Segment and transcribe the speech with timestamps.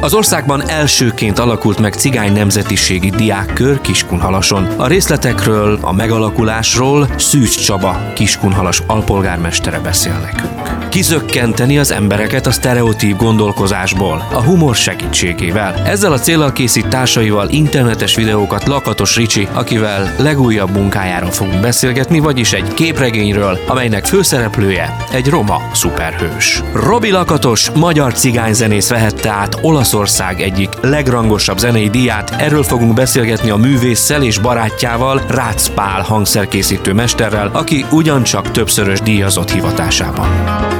[0.00, 4.64] Az országban elsőként alakult meg cigány nemzetiségi diákkör Kiskunhalason.
[4.64, 10.59] A részletekről, a megalakulásról Szűcs Csaba, Kiskunhalas alpolgármestere beszél nekünk.
[10.90, 15.74] Kizökkenteni az embereket a sztereotíp gondolkozásból, a humor segítségével.
[15.84, 22.52] Ezzel a célral készít társaival internetes videókat Lakatos Ricsi, akivel legújabb munkájáról fogunk beszélgetni, vagyis
[22.52, 26.62] egy képregényről, amelynek főszereplője egy roma szuperhős.
[26.74, 32.30] Robi Lakatos, magyar cigányzenész vehette át Olaszország egyik legrangosabb zenei díját.
[32.38, 39.50] Erről fogunk beszélgetni a művésszel és barátjával, Rácz Pál hangszerkészítő mesterrel, aki ugyancsak többszörös díjazott
[39.50, 40.79] hivatásában.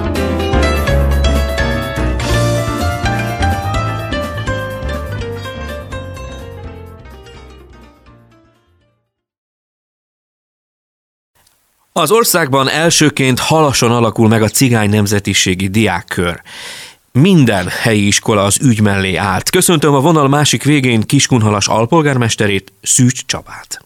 [12.01, 16.41] Az országban elsőként halason alakul meg a cigány nemzetiségi diákkör.
[17.13, 19.51] Minden helyi iskola az ügy mellé állt.
[19.51, 23.85] Köszöntöm a vonal másik végén Kiskunhalas alpolgármesterét, Szűcs Csabát.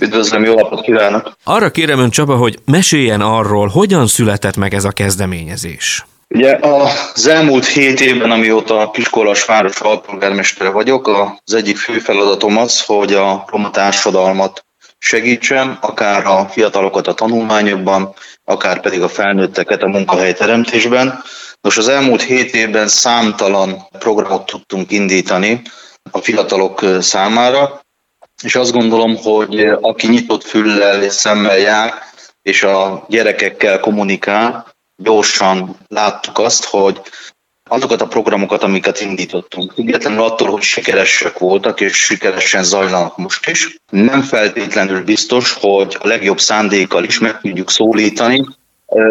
[0.00, 1.32] Üdvözlöm, jó napot kívánok!
[1.44, 6.06] Arra kérem ön Csaba, hogy meséljen arról, hogyan született meg ez a kezdeményezés.
[6.28, 11.08] Ugye az elmúlt hét évben, amióta Kiskolas város alpolgármestere vagyok,
[11.44, 14.66] az egyik fő feladatom az, hogy a roma társadalmat
[14.98, 21.22] segítsen, akár a fiatalokat a tanulmányokban, akár pedig a felnőtteket a munkahelyteremtésben.
[21.60, 25.62] Nos, az elmúlt hét évben számtalan programot tudtunk indítani
[26.10, 27.80] a fiatalok számára,
[28.42, 31.94] és azt gondolom, hogy aki nyitott füllel és szemmel jár,
[32.42, 34.66] és a gyerekekkel kommunikál,
[35.02, 37.00] gyorsan láttuk azt, hogy
[37.68, 43.76] azokat a programokat, amiket indítottunk, függetlenül attól, hogy sikeresek voltak, és sikeresen zajlanak most is,
[43.90, 48.46] nem feltétlenül biztos, hogy a legjobb szándékkal is meg tudjuk szólítani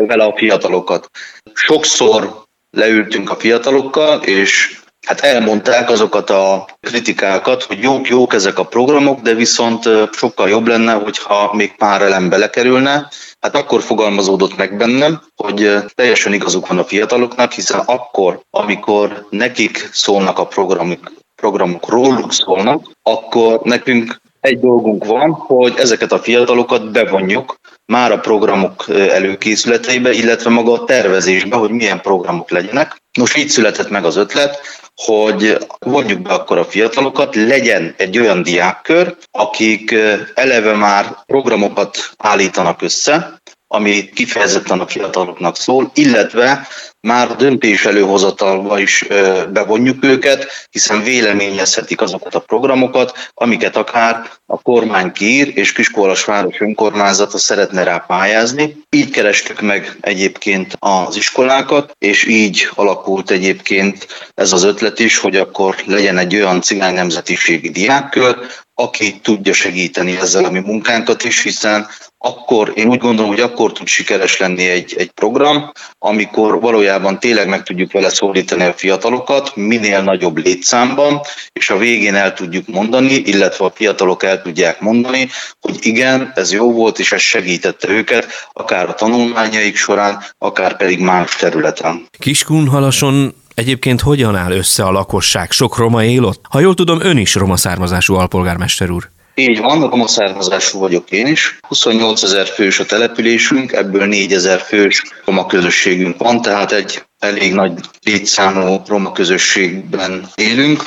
[0.07, 1.09] vele a fiatalokat.
[1.53, 8.65] Sokszor leültünk a fiatalokkal, és hát elmondták azokat a kritikákat, hogy jók, jók ezek a
[8.65, 13.09] programok, de viszont sokkal jobb lenne, hogyha még pár elem belekerülne.
[13.39, 19.89] Hát akkor fogalmazódott meg bennem, hogy teljesen igazuk van a fiataloknak, hiszen akkor, amikor nekik
[19.91, 26.91] szólnak a programok, programok róluk szólnak, akkor nekünk egy dolgunk van, hogy ezeket a fiatalokat
[26.91, 27.55] bevonjuk
[27.87, 33.01] már a programok előkészületeibe, illetve maga a tervezésbe, hogy milyen programok legyenek.
[33.17, 34.59] Nos, így született meg az ötlet,
[34.95, 39.95] hogy vonjuk be akkor a fiatalokat, legyen egy olyan diákkör, akik
[40.33, 46.67] eleve már programokat állítanak össze, ami kifejezetten a fiataloknak szól, illetve
[47.01, 49.05] már döntés előhozatalba is
[49.49, 56.59] bevonjuk őket, hiszen véleményezhetik azokat a programokat, amiket akár a kormány kiír, és Kiskolas város
[56.59, 58.77] önkormányzata szeretne rá pályázni.
[58.89, 65.35] Így kerestük meg egyébként az iskolákat, és így alakult egyébként ez az ötlet is, hogy
[65.35, 68.37] akkor legyen egy olyan cigány nemzetiségi diákkör,
[68.79, 73.71] aki tudja segíteni ezzel a mi munkánkat is, hiszen akkor én úgy gondolom, hogy akkor
[73.71, 79.55] tud sikeres lenni egy, egy program, amikor valójában tényleg meg tudjuk vele szólítani a fiatalokat,
[79.55, 81.21] minél nagyobb létszámban,
[81.53, 86.51] és a végén el tudjuk mondani, illetve a fiatalok el tudják mondani, hogy igen, ez
[86.51, 92.07] jó volt, és ez segítette őket, akár a tanulmányaik során, akár pedig más területen.
[92.19, 95.51] Kiskunhalason Egyébként hogyan áll össze a lakosság?
[95.51, 96.45] Sok roma él ott?
[96.49, 99.09] Ha jól tudom, ön is roma származású alpolgármester úr.
[99.35, 101.59] Így van, roma származású vagyok én is.
[101.67, 107.53] 28 ezer fős a településünk, ebből 4 ezer fős roma közösségünk van, tehát egy elég
[107.53, 107.71] nagy
[108.03, 110.83] létszámú roma közösségben élünk.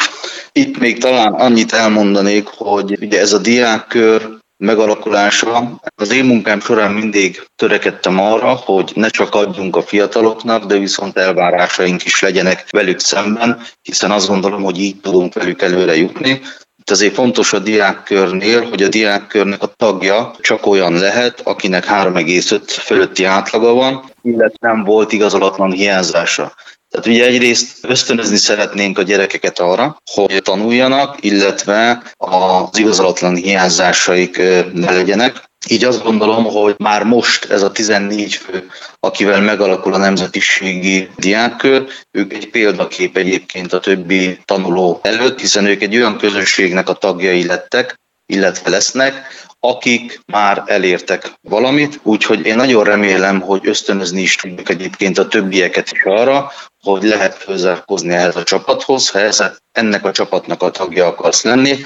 [0.53, 5.81] Itt még talán annyit elmondanék, hogy ugye ez a diákkör megalakulása.
[5.95, 11.17] Az én munkám során mindig törekedtem arra, hogy ne csak adjunk a fiataloknak, de viszont
[11.17, 16.41] elvárásaink is legyenek velük szemben, hiszen azt gondolom, hogy így tudunk velük előre jutni.
[16.79, 22.61] Itt azért fontos a diákkörnél, hogy a diákkörnek a tagja csak olyan lehet, akinek 3,5
[22.67, 26.53] fölötti átlaga van, illetve nem volt igazolatlan hiányzása.
[26.91, 34.37] Tehát ugye egyrészt ösztönözni szeretnénk a gyerekeket arra, hogy tanuljanak, illetve az igazolatlan hiányzásaik
[34.73, 35.49] ne legyenek.
[35.69, 38.67] Így azt gondolom, hogy már most ez a 14 fő,
[39.01, 45.83] akivel megalakul a nemzetiségi diákkör, ők egy példakép egyébként a többi tanuló előtt, hiszen ők
[45.83, 47.95] egy olyan közösségnek a tagjai lettek,
[48.27, 55.19] illetve lesznek, akik már elértek valamit, úgyhogy én nagyon remélem, hogy ösztönözni is tudjuk egyébként
[55.19, 56.53] a többieket is arra,
[56.83, 61.85] hogy lehet hozzákozni ehhez a csapathoz, ha ez, ennek a csapatnak a tagja akarsz lenni,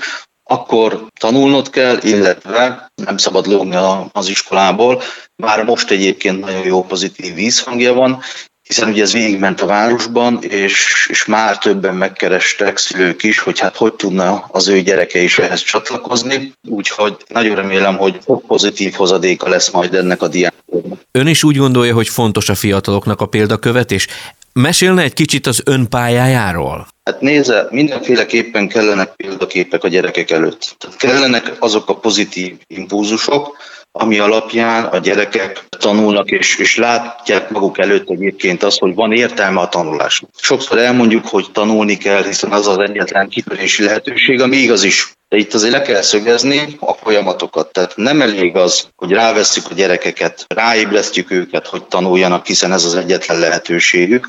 [0.51, 3.77] akkor tanulnod kell, illetve nem szabad lógni
[4.13, 5.03] az iskolából.
[5.37, 8.23] Már most egyébként nagyon jó pozitív vízhangja van,
[8.67, 13.77] hiszen ugye ez végigment a városban, és, és már többen megkerestek szülők is, hogy hát
[13.77, 19.71] hogy tudna az ő gyereke is ehhez csatlakozni, úgyhogy nagyon remélem, hogy pozitív hozadéka lesz
[19.71, 21.01] majd ennek a diákoknak.
[21.11, 24.07] Ön is úgy gondolja, hogy fontos a fiataloknak a példakövetés?
[24.53, 26.87] Mesélne egy kicsit az ön pályájáról?
[27.05, 30.77] Hát nézze, mindenféleképpen kellenek példaképek a gyerekek előtt.
[30.79, 33.57] Tehát kellenek azok a pozitív impulzusok,
[33.97, 39.61] ami alapján a gyerekek tanulnak, és, és látják maguk előtt egyébként azt, hogy van értelme
[39.61, 40.31] a tanulásnak.
[40.37, 45.14] Sokszor elmondjuk, hogy tanulni kell, hiszen az az egyetlen kitörési lehetőség, ami igaz is.
[45.29, 47.73] De itt azért le kell szögezni a folyamatokat.
[47.73, 52.95] Tehát nem elég az, hogy rávesszük a gyerekeket, ráébresztjük őket, hogy tanuljanak, hiszen ez az
[52.95, 54.29] egyetlen lehetőségük.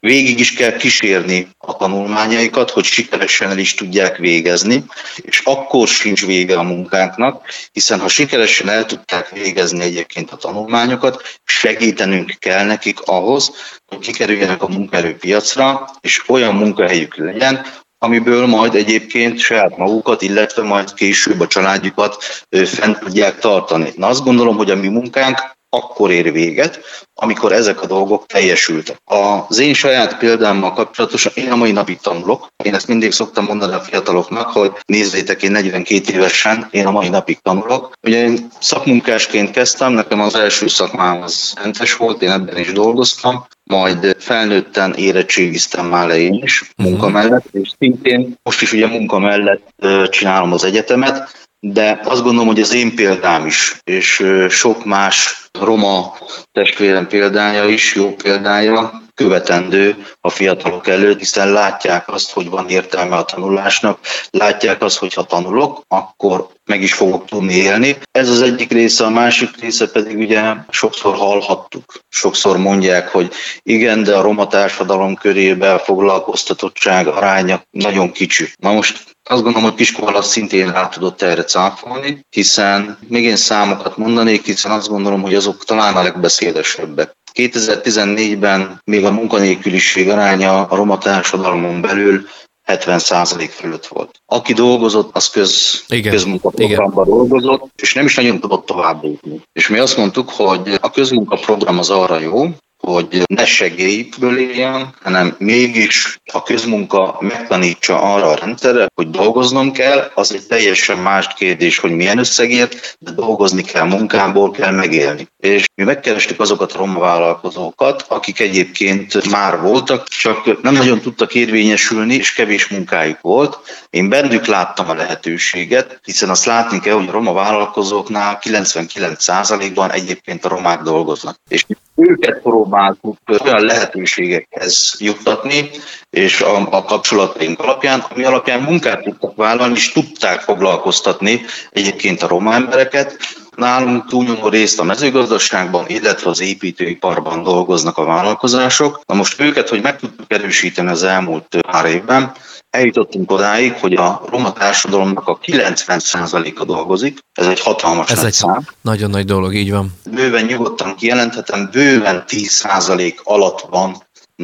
[0.00, 4.84] Végig is kell kísérni a tanulmányaikat, hogy sikeresen el is tudják végezni,
[5.16, 11.38] és akkor sincs vége a munkánknak, hiszen ha sikeresen el tudták végezni egyébként a tanulmányokat,
[11.44, 13.50] segítenünk kell nekik ahhoz,
[13.86, 17.66] hogy kikerüljenek a munkaerőpiacra, és olyan munkahelyük legyen,
[18.04, 22.24] amiből majd egyébként saját magukat, illetve majd később a családjukat
[22.64, 23.92] fent tudják tartani.
[23.96, 26.80] Na azt gondolom, hogy a mi munkánk akkor ér véget,
[27.14, 28.96] amikor ezek a dolgok teljesültek.
[29.04, 32.48] Az én saját példámmal kapcsolatosan én a mai napig tanulok.
[32.64, 37.08] Én ezt mindig szoktam mondani a fiataloknak, hogy nézzétek, én 42 évesen, én a mai
[37.08, 37.92] napig tanulok.
[38.02, 43.46] Ugye én szakmunkásként kezdtem, nekem az első szakmám az entes volt, én ebben is dolgoztam,
[43.64, 47.14] majd felnőtten érettségiztem már le én is munka mhm.
[47.14, 49.74] mellett, és szintén most is ugye munka mellett
[50.08, 56.14] csinálom az egyetemet, de azt gondolom, hogy az én példám is, és sok más roma
[56.52, 63.16] testvérem példája is, jó példája, követendő a fiatalok előtt, hiszen látják azt, hogy van értelme
[63.16, 63.98] a tanulásnak,
[64.30, 67.96] látják azt, hogy ha tanulok, akkor meg is fogok tudni élni.
[68.10, 73.32] Ez az egyik része, a másik része pedig ugye sokszor hallhattuk, sokszor mondják, hogy
[73.62, 78.52] igen, de a roma társadalom körében a foglalkoztatottság aránya nagyon kicsi.
[78.56, 83.96] Na most azt gondolom, hogy Piskola szintén rá tudott erre cáfolni, hiszen még én számokat
[83.96, 87.12] mondanék, hiszen azt gondolom, hogy azok talán a legbeszédesebbek.
[87.32, 92.26] 2014-ben még a munkanélküliség aránya a roma társadalmon belül
[92.66, 94.20] 70% fölött volt.
[94.26, 96.12] Aki dolgozott, az köz, Igen.
[96.12, 99.40] közmunkaprogramban dolgozott, és nem is nagyon tudott tovább lépni.
[99.52, 102.48] És mi azt mondtuk, hogy a közmunkaprogram az arra jó,
[102.84, 110.10] hogy ne segélyből éljen, hanem mégis a közmunka megtanítsa arra a rendszerre, hogy dolgoznom kell,
[110.14, 115.28] az egy teljesen más kérdés, hogy milyen összegért, de dolgozni kell, munkából kell megélni.
[115.36, 121.34] És mi megkerestük azokat a roma vállalkozókat, akik egyébként már voltak, csak nem nagyon tudtak
[121.34, 123.58] érvényesülni, és kevés munkájuk volt.
[123.90, 130.44] Én bennük láttam a lehetőséget, hiszen azt látni kell, hogy a roma vállalkozóknál 99%-ban egyébként
[130.44, 131.36] a romák dolgoznak.
[131.48, 131.64] És
[131.96, 135.70] őket próbáltuk olyan lehetőségekhez juttatni,
[136.10, 142.28] és a, a kapcsolataink alapján, ami alapján munkát tudtak vállalni, és tudták foglalkoztatni egyébként a
[142.28, 143.16] roma embereket,
[143.56, 149.00] Nálunk túlnyomó részt a mezőgazdaságban, illetve az építőiparban dolgoznak a vállalkozások.
[149.06, 152.32] Na most őket, hogy meg tudtuk erősíteni az elmúlt pár évben,
[152.74, 157.18] eljutottunk odáig, hogy a roma társadalomnak a 90%-a dolgozik.
[157.32, 158.66] Ez egy hatalmas Ez nagy egy szám.
[158.80, 159.92] Nagyon nagy dolog, így van.
[160.10, 164.02] Bőven nyugodtan kijelenthetem, bőven 10% alatt van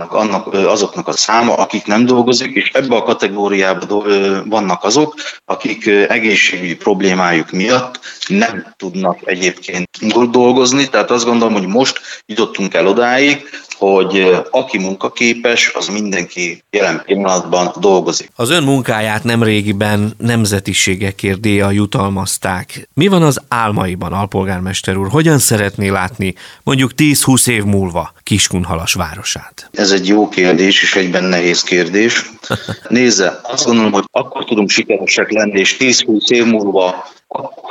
[0.09, 4.05] annak, azoknak a száma, akik nem dolgozik, és ebbe a kategóriába
[4.45, 9.89] vannak azok, akik egészségügyi problémájuk miatt nem tudnak egyébként
[10.31, 13.49] dolgozni, tehát azt gondolom, hogy most jutottunk el odáig,
[13.81, 18.31] hogy aki munkaképes, az mindenki jelen pillanatban dolgozik.
[18.35, 22.89] Az ön munkáját nem régiben nemzetiségekért díjjal jutalmazták.
[22.95, 25.09] Mi van az álmaiban, alpolgármester úr?
[25.09, 29.69] Hogyan szeretné látni mondjuk 10-20 év múlva Kiskunhalas városát?
[29.73, 32.31] Ez egy jó kérdés, és egyben nehéz kérdés.
[32.89, 37.09] Nézze, azt gondolom, hogy akkor tudunk sikeresek lenni, és 10-20 év múlva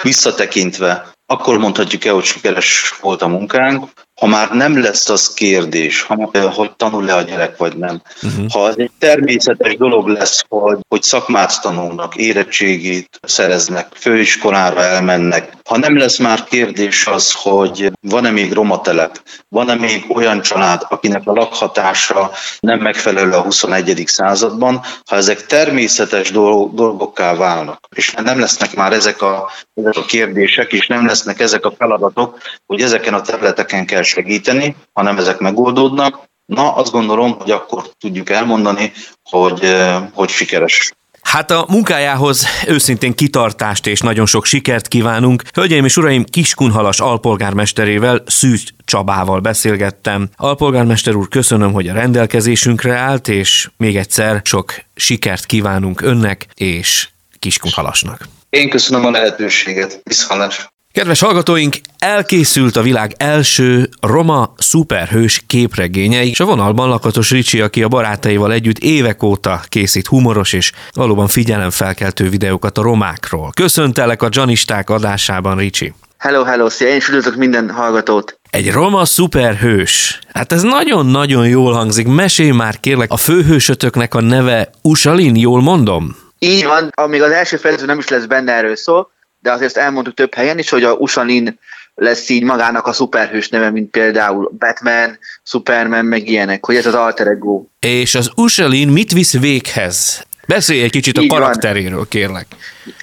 [0.02, 3.86] visszatekintve, akkor mondhatjuk el, hogy sikeres volt a munkánk,
[4.20, 6.08] ha már nem lesz az kérdés,
[6.54, 8.02] hogy tanul-e a gyerek, vagy nem.
[8.24, 8.52] Uh-huh.
[8.52, 15.78] Ha ez egy természetes dolog lesz, hogy, hogy szakmát tanulnak, érettségét szereznek, főiskolára elmennek, ha
[15.78, 21.34] nem lesz már kérdés az, hogy van-e még romatelep, van-e még olyan család, akinek a
[21.34, 24.04] lakhatása nem megfelelő a 21.
[24.06, 30.74] században, ha ezek természetes dolgokká válnak, és nem lesznek már ezek a, ezek a kérdések,
[30.74, 36.28] és nem lesznek ezek a feladatok, hogy ezeken a területeken kell segíteni, hanem ezek megoldódnak,
[36.46, 38.92] na azt gondolom, hogy akkor tudjuk elmondani,
[39.24, 39.76] hogy,
[40.14, 40.92] hogy sikeres
[41.30, 45.44] Hát a munkájához őszintén kitartást és nagyon sok sikert kívánunk.
[45.54, 50.30] Hölgyeim és uraim, Kiskunhalas alpolgármesterével, Szűz Csabával beszélgettem.
[50.36, 57.10] Alpolgármester úr, köszönöm, hogy a rendelkezésünkre állt, és még egyszer sok sikert kívánunk önnek és
[57.40, 58.28] Kiskunhalasnak.
[58.50, 60.02] Én köszönöm a lehetőséget.
[60.04, 60.70] Viszhalás.
[61.00, 67.84] Kedves hallgatóink, elkészült a világ első roma szuperhős képregénye, és a vonalban Lakatos Ricsi, aki
[67.84, 73.52] a barátaival együtt évek óta készít humoros és valóban figyelemfelkeltő videókat a romákról.
[73.56, 75.94] Köszöntelek a Janisták adásában, Ricsi.
[76.18, 78.40] Hello, hello, szia, én is üdvözlök minden hallgatót.
[78.50, 80.20] Egy roma szuperhős.
[80.34, 82.08] Hát ez nagyon-nagyon jól hangzik.
[82.08, 86.16] Mesélj már kérlek, a főhősötöknek a neve Usalin, jól mondom?
[86.40, 89.08] Így van, amíg az első fejező nem is lesz benne erről szó,
[89.40, 91.60] de azért elmondtuk több helyen is, hogy a Usalin
[91.96, 96.94] lesz így magának a szuperhős neve, mint például Batman, Superman, meg ilyenek, hogy ez az
[96.94, 97.66] alter ego.
[97.80, 100.28] És az Usalin mit visz véghez?
[100.50, 102.08] Beszélj egy kicsit Így a karakteréről, van.
[102.10, 102.46] kérlek.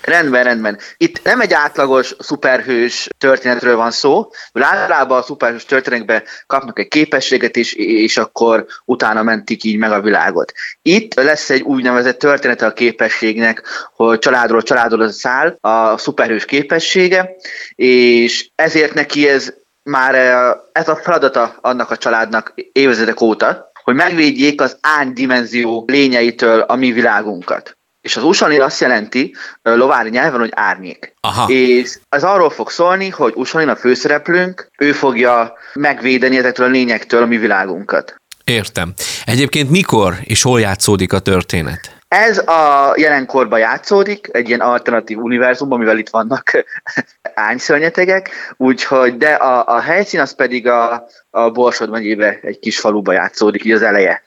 [0.03, 0.79] Rendben, rendben.
[0.97, 7.57] Itt nem egy átlagos szuperhős történetről van szó, általában a szuperhős történetekben kapnak egy képességet
[7.57, 10.53] is, és akkor utána mentik így meg a világot.
[10.83, 13.63] Itt lesz egy úgynevezett története a képességnek,
[13.95, 17.31] hogy családról családról száll a szuperhős képessége,
[17.75, 23.95] és ezért neki ez már eh, ez a feladata annak a családnak évezredek óta, hogy
[23.95, 27.77] megvédjék az ánydimenzió lényeitől a mi világunkat.
[28.01, 31.15] És az Usalin azt jelenti lovári nyelven, hogy árnyék.
[31.21, 31.49] Aha.
[31.49, 37.23] És ez arról fog szólni, hogy Usalin a főszereplőnk, ő fogja megvédeni ezektől a lényektől
[37.23, 38.15] a mi világunkat.
[38.45, 38.93] Értem.
[39.25, 41.96] Egyébként mikor és hol játszódik a történet?
[42.09, 46.65] Ez a jelenkorban játszódik, egy ilyen alternatív univerzumban, mivel itt vannak
[47.49, 53.13] ányszörnyetegek, úgyhogy, de a, a helyszín az pedig a, a Borsod megyébe egy kis faluba
[53.13, 54.23] játszódik, így az eleje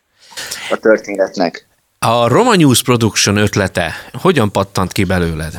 [0.70, 1.68] a történetnek.
[2.00, 5.54] A Roma News Production ötlete hogyan pattant ki belőled?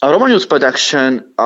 [0.00, 1.42] A Roma News Production a,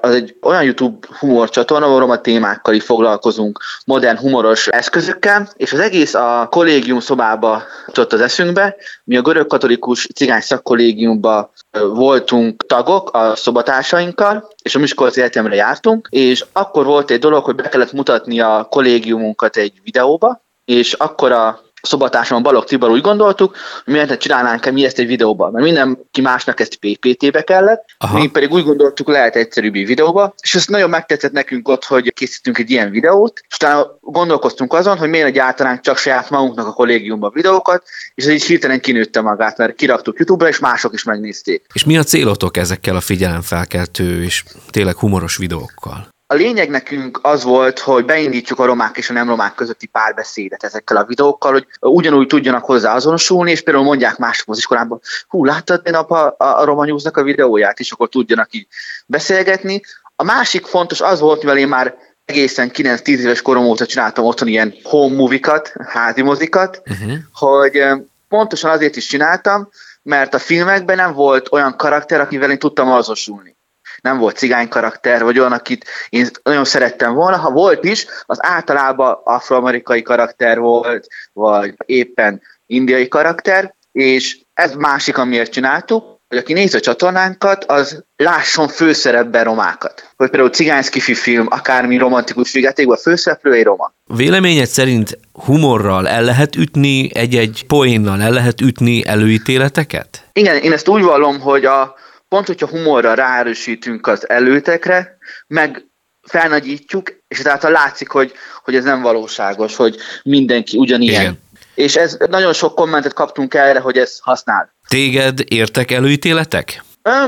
[0.00, 5.72] az egy olyan YouTube humor csatorna, ahol roma témákkal is foglalkozunk, modern humoros eszközökkel, és
[5.72, 8.76] az egész a kollégium szobába jutott az eszünkbe.
[9.04, 16.08] Mi a görög katolikus cigány szakkollégiumban voltunk tagok a szobatársainkkal, és a Miskolci Egyetemre jártunk,
[16.10, 21.32] és akkor volt egy dolog, hogy be kellett mutatni a kollégiumunkat egy videóba, és akkor
[21.32, 25.52] a szobatársam a Balog Tibor úgy gondoltuk, hogy miért ne csinálnánk mi ezt egy videóban,
[25.52, 28.18] mert mindenki másnak ezt PPT-be kellett, Aha.
[28.18, 32.58] mi pedig úgy gondoltuk, lehet egyszerűbb videóba, és ez nagyon megtetszett nekünk ott, hogy készítünk
[32.58, 37.30] egy ilyen videót, és utána gondolkoztunk azon, hogy miért gyártanánk csak saját magunknak a kollégiumban
[37.34, 37.82] videókat,
[38.14, 41.66] és ez így hirtelen kinőtte magát, mert kiraktuk YouTube-ra, és mások is megnézték.
[41.72, 46.11] És mi a célotok ezekkel a figyelemfelkeltő és tényleg humoros videókkal?
[46.32, 50.64] A lényeg nekünk az volt, hogy beindítsuk a romák és a nem romák közötti párbeszédet
[50.64, 55.44] ezekkel a videókkal, hogy ugyanúgy tudjanak hozzá azonosulni, és például mondják mások az iskolában, hú,
[55.44, 58.66] láttad én a, a, a Roma News-nak a videóját, és akkor tudjanak így
[59.06, 59.80] beszélgetni.
[60.16, 64.48] A másik fontos az volt, mivel én már egészen 9-10 éves korom óta csináltam otthon
[64.48, 67.12] ilyen home movie-kat, házi mozikat, uh-huh.
[67.32, 67.82] hogy
[68.28, 69.68] pontosan azért is csináltam,
[70.02, 73.56] mert a filmekben nem volt olyan karakter, akivel én tudtam azonosulni
[74.02, 77.36] nem volt cigány karakter, vagy olyan, akit én nagyon szerettem volna.
[77.36, 85.18] Ha volt is, az általában afroamerikai karakter volt, vagy éppen indiai karakter, és ez másik,
[85.18, 90.10] amiért csináltuk, hogy aki nézi a csatornánkat, az lásson főszerepben romákat.
[90.16, 93.92] Hogy például cigányszkifi film, akármi romantikus vigyátékban főszereplő egy roma.
[94.04, 100.24] Véleményed szerint humorral el lehet ütni, egy-egy poénnal el lehet ütni előítéleteket?
[100.32, 101.94] Igen, én ezt úgy vallom, hogy a,
[102.32, 105.84] pont, hogyha humorra ráerősítünk az előtekre, meg
[106.22, 108.32] felnagyítjuk, és ezáltal látszik, hogy,
[108.64, 111.20] hogy ez nem valóságos, hogy mindenki ugyanilyen.
[111.20, 111.38] Igen.
[111.74, 114.74] És ez nagyon sok kommentet kaptunk erre, hogy ez használ.
[114.88, 116.82] Téged értek előítéletek?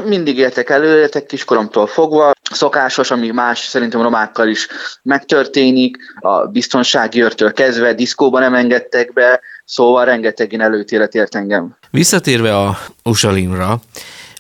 [0.05, 2.33] Mindig értek előítéletek kiskoromtól fogva.
[2.51, 4.69] Szokásos, ami más szerintem romákkal is
[5.03, 5.97] megtörténik.
[6.21, 11.77] A biztonsági őrtől kezdve diszkóban nem engedtek be, szóval rengeteg ilyen előítélet ért engem.
[11.91, 13.81] Visszatérve a Usalinra,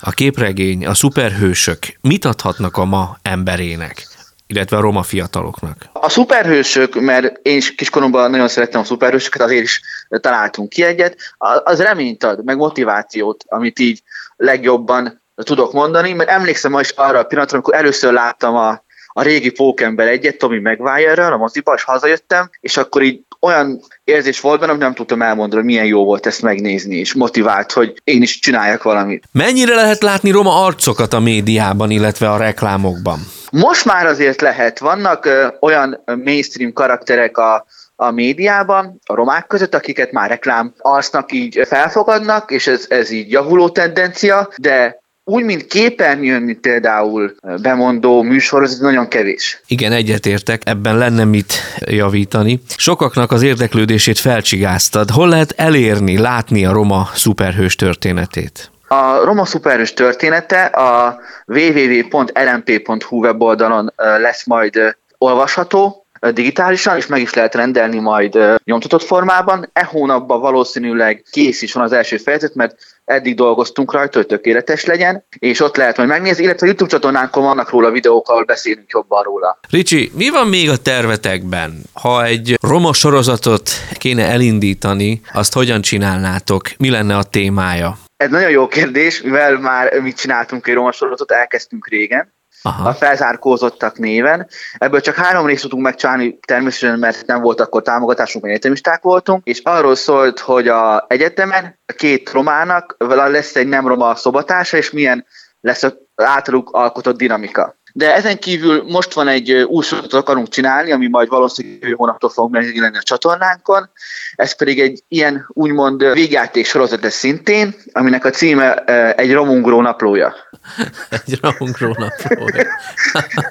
[0.06, 4.06] a képregény, a szuperhősök mit adhatnak a ma emberének?
[4.46, 5.76] illetve a roma fiataloknak?
[5.92, 11.16] A szuperhősök, mert én is kiskoromban nagyon szerettem a szuperhősöket, azért is találtunk ki egyet,
[11.64, 14.02] az reményt ad, meg motivációt, amit így
[14.36, 19.22] legjobban tudok mondani, mert emlékszem ma is arra a pillanatra, amikor először láttam a, a
[19.22, 24.60] régi pókember egyet, Tommy Maguire-ről a moziba, és hazajöttem, és akkor így olyan érzés volt
[24.60, 28.38] bennem, nem tudtam elmondani, hogy milyen jó volt ezt megnézni, és motivált, hogy én is
[28.38, 29.24] csináljak valamit.
[29.32, 33.18] Mennyire lehet látni roma arcokat a médiában, illetve a reklámokban?
[33.50, 34.78] Most már azért lehet.
[34.78, 41.32] Vannak ö, olyan mainstream karakterek a, a médiában, a romák között, akiket már reklám alsznak
[41.32, 48.22] így felfogadnak, és ez, ez így javuló tendencia, de úgy, mint képernyőn, mint például bemondó
[48.22, 49.60] műsor, ez nagyon kevés.
[49.66, 52.60] Igen, egyetértek, ebben lenne mit javítani.
[52.76, 55.10] Sokaknak az érdeklődését felcsigáztad.
[55.10, 58.70] Hol lehet elérni, látni a roma szuperhős történetét?
[58.88, 67.54] A Roma Szuperhős története a www.rmp.hu weboldalon lesz majd olvasható, digitálisan, és meg is lehet
[67.54, 69.70] rendelni majd nyomtatott formában.
[69.72, 74.84] E hónapban valószínűleg kész is van az első fejezet, mert eddig dolgoztunk rajta, hogy tökéletes
[74.84, 78.90] legyen, és ott lehet majd megnézni, illetve a YouTube csatornánkon vannak róla videók, ahol beszélünk
[78.90, 79.58] jobban róla.
[79.70, 81.82] Ricsi, mi van még a tervetekben?
[81.92, 86.62] Ha egy roma sorozatot kéne elindítani, azt hogyan csinálnátok?
[86.78, 87.98] Mi lenne a témája?
[88.16, 92.33] Ez nagyon jó kérdés, mivel már mit csináltunk egy roma sorozatot, elkezdtünk régen,
[92.66, 92.88] Aha.
[92.88, 94.48] a felzárkózottak néven.
[94.78, 99.46] Ebből csak három részt tudunk megcsinálni, természetesen, mert nem volt akkor támogatásunk, mert egyetemisták voltunk,
[99.46, 104.90] és arról szólt, hogy a egyetemen a két romának lesz egy nem roma szobatársa, és
[104.90, 105.26] milyen
[105.60, 107.76] lesz az általuk alkotott dinamika.
[107.96, 112.96] De ezen kívül most van egy sorozatot akarunk csinálni, ami majd valószínűleg hónaptól fog megjelenni
[112.96, 113.90] a csatornánkon.
[114.34, 118.74] Ez pedig egy ilyen úgymond végjáték sorozat lesz szintén, aminek a címe
[119.14, 120.34] egy romungró naplója.
[121.26, 122.66] egy romungró naplója.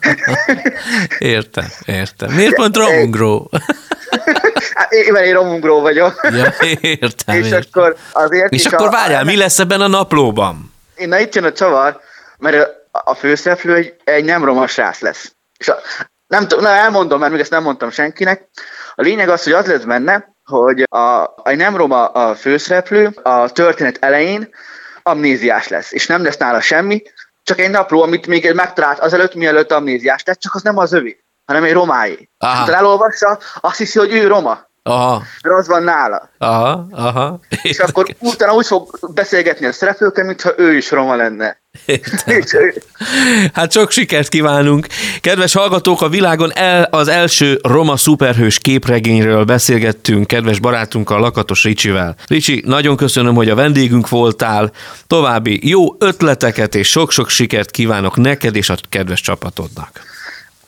[1.17, 2.32] értem, értem.
[2.32, 3.50] Miért pont romungró?
[4.74, 6.29] Hát én egy romungró vagyok.
[6.32, 7.36] Ja, értem.
[7.36, 7.62] És értem.
[7.72, 9.25] akkor azért És akkor várjál, a...
[9.25, 10.74] mi lesz ebben a naplóban?
[10.96, 12.00] Én na itt jön a csavar,
[12.38, 15.34] mert a főszereplő egy, egy nem roma srác lesz.
[15.58, 15.79] És a,
[16.27, 18.50] nem tudom, elmondom, mert még ezt nem mondtam senkinek.
[18.96, 23.50] A lényeg az, hogy az lesz benne, hogy a, a nem roma a főszereplő a
[23.50, 24.50] történet elején
[25.03, 27.01] amnéziás lesz, és nem lesz nála semmi,
[27.43, 30.93] csak egy napló, amit még egy megtalált azelőtt, mielőtt amnéziás lett, csak az nem az
[30.93, 32.29] övé, hanem egy romáé.
[32.38, 34.72] Ha elolvassa, azt hiszi, hogy ő roma.
[34.85, 35.23] Aha.
[35.41, 36.29] Mert az van nála.
[36.37, 37.39] Aha, aha.
[37.61, 41.61] És akkor utána úgy fog beszélgetni a szereplőkkel, mintha ő is roma lenne.
[43.53, 44.87] hát sok sikert kívánunk!
[45.21, 52.15] Kedves hallgatók, a világon el, az első roma szuperhős képregényről beszélgettünk kedves barátunkkal, Lakatos Ricsivel.
[52.27, 54.71] Ricsi, nagyon köszönöm, hogy a vendégünk voltál.
[55.07, 60.12] További jó ötleteket és sok-sok sikert kívánok neked és a kedves csapatodnak.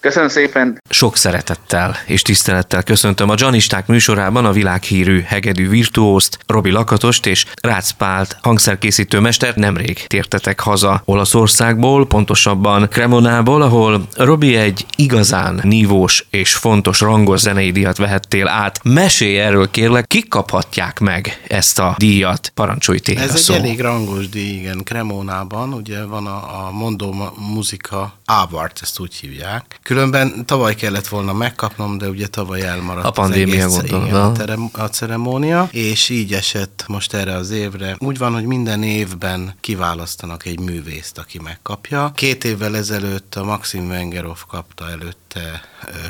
[0.06, 0.82] Köszönöm szépen!
[0.90, 7.46] Sok szeretettel és tisztelettel köszöntöm a Janisták műsorában a világhírű hegedű virtuózt, Robi Lakatost és
[7.62, 16.26] Rácz Pált hangszerkészítő mester nemrég tértetek haza Olaszországból, pontosabban Cremonából, ahol Robi egy igazán nívós
[16.30, 18.80] és fontos rangos zenei díjat vehettél át.
[18.84, 22.52] Mesélj erről kérlek, kik kaphatják meg ezt a díjat?
[22.54, 23.54] Parancsolj téged Ez a egy szó.
[23.54, 29.80] elég rangos díj, igen, Cremónában, ugye van a, a Mondó Muzika Award, ezt úgy hívják.
[29.84, 34.32] Különben tavaly kellett volna megkapnom, de ugye tavaly elmaradt A pandémia az egész, igen, a,
[34.32, 37.96] terem, a ceremónia, és így esett most erre az évre.
[38.00, 42.12] Úgy van, hogy minden évben kiválasztanak egy művészt, aki megkapja.
[42.16, 45.62] Két évvel ezelőtt a Maxim Vengerov kapta előtte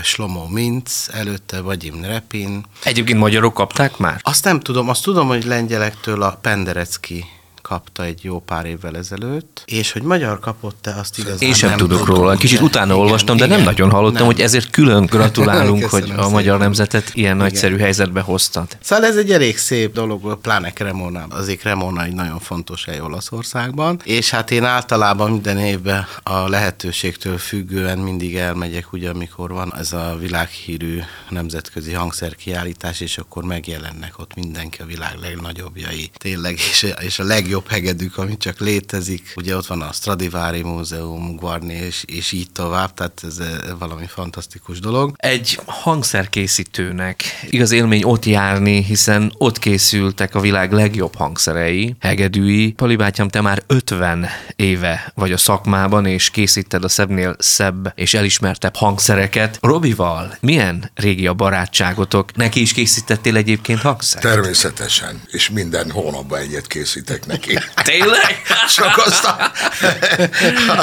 [0.04, 2.66] Slomo Minc, előtte Vagyim Repin.
[2.84, 4.20] Egyébként magyarok kapták már?
[4.24, 7.26] Azt nem tudom, azt tudom, hogy lengyelektől a Penderecki
[7.68, 11.78] kapta egy jó pár évvel ezelőtt, és hogy magyar kapott-e, azt igazán Én sem nem
[11.78, 12.36] tudok róla.
[12.36, 14.26] Kicsit de- utána igen, olvastam, de nem igen, nagyon hallottam, nem.
[14.26, 16.32] hogy ezért külön gratulálunk, hogy a szépen.
[16.32, 18.78] magyar nemzetet ilyen nagyszerű helyzetbe hoztad.
[18.82, 21.26] Szóval ez egy elég szép dolog, pláne Cremona.
[21.30, 27.38] Azért Cremona egy nagyon fontos hely Olaszországban, és hát én általában minden évben a lehetőségtől
[27.38, 31.00] függően mindig elmegyek, ugye amikor van ez a világhírű
[31.30, 37.55] nemzetközi hangszerkiállítás, és akkor megjelennek ott mindenki a világ legnagyobbjai, tényleg, és, és a legjobb
[37.70, 39.34] hegedűk, ami csak létezik.
[39.36, 43.48] Ugye ott van a Stradivari Múzeum, Guarni, és, és így tovább, tehát ez eh,
[43.80, 45.14] valami fantasztikus dolog.
[45.18, 52.72] Egy hangszerkészítőnek igaz élmény ott járni, hiszen ott készültek a világ legjobb hangszerei, hegedűi.
[52.72, 58.14] Pali bátyám, te már 50 éve vagy a szakmában, és készíted a szebbnél szebb és
[58.14, 59.58] elismertebb hangszereket.
[59.62, 62.36] Robival milyen régi a barátságotok?
[62.36, 64.24] Neki is készítettél egyébként hangszert?
[64.24, 67.45] Természetesen, és minden hónapban egyet készítek neki.
[67.84, 68.42] Tényleg?
[68.76, 69.52] Csak aztán,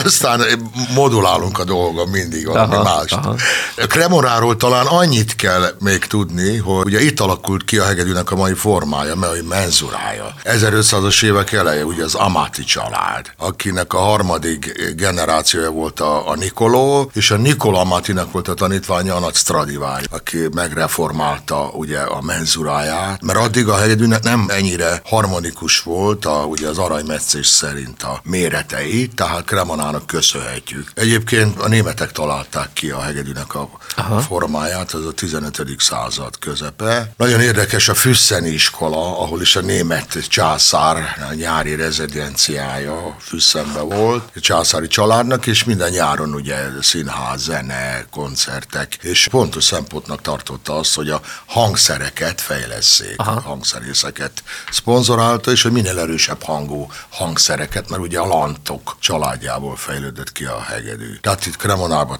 [0.05, 0.41] aztán
[0.95, 3.13] modulálunk a dolgon mindig valami Aha, mást.
[3.13, 3.35] aha.
[3.77, 8.55] Kremoráról talán annyit kell még tudni, hogy ugye itt alakult ki a hegedűnek a mai
[8.55, 10.35] formája, mert hogy menzurája.
[10.45, 17.11] 1500-as évek eleje ugye az Amati család, akinek a harmadik generációja volt a, a Nikoló,
[17.15, 23.23] és a Nikoló Amatinak volt a tanítványa a nagy Stradivari, aki megreformálta ugye a menzuráját,
[23.23, 29.09] mert addig a hegedűnek nem ennyire harmonikus volt, a, ugye az aranymetszés szerint a méretei,
[29.09, 30.91] tehát Kremonának köszönhetjük.
[30.95, 34.21] Egyébként a németek találták ki a hegedűnek a Aha.
[34.21, 35.65] formáját, az a 15.
[35.79, 37.13] század közepe.
[37.17, 44.31] Nagyon érdekes a Füsszeni iskola, ahol is a német császár a nyári rezidenciája Füsszenbe volt,
[44.35, 50.95] a császári családnak, és minden nyáron ugye színház, zene, koncertek, és pontos szempontnak tartotta azt,
[50.95, 53.31] hogy a hangszereket fejleszék, Aha.
[53.31, 60.33] a hangszerészeket szponzorálta, és hogy minél erősebb hangú hangszereket, mert ugye a lantok családjából fejlődött
[60.33, 61.15] ki a hegedű.
[61.21, 62.19] Tehát itt Kremonába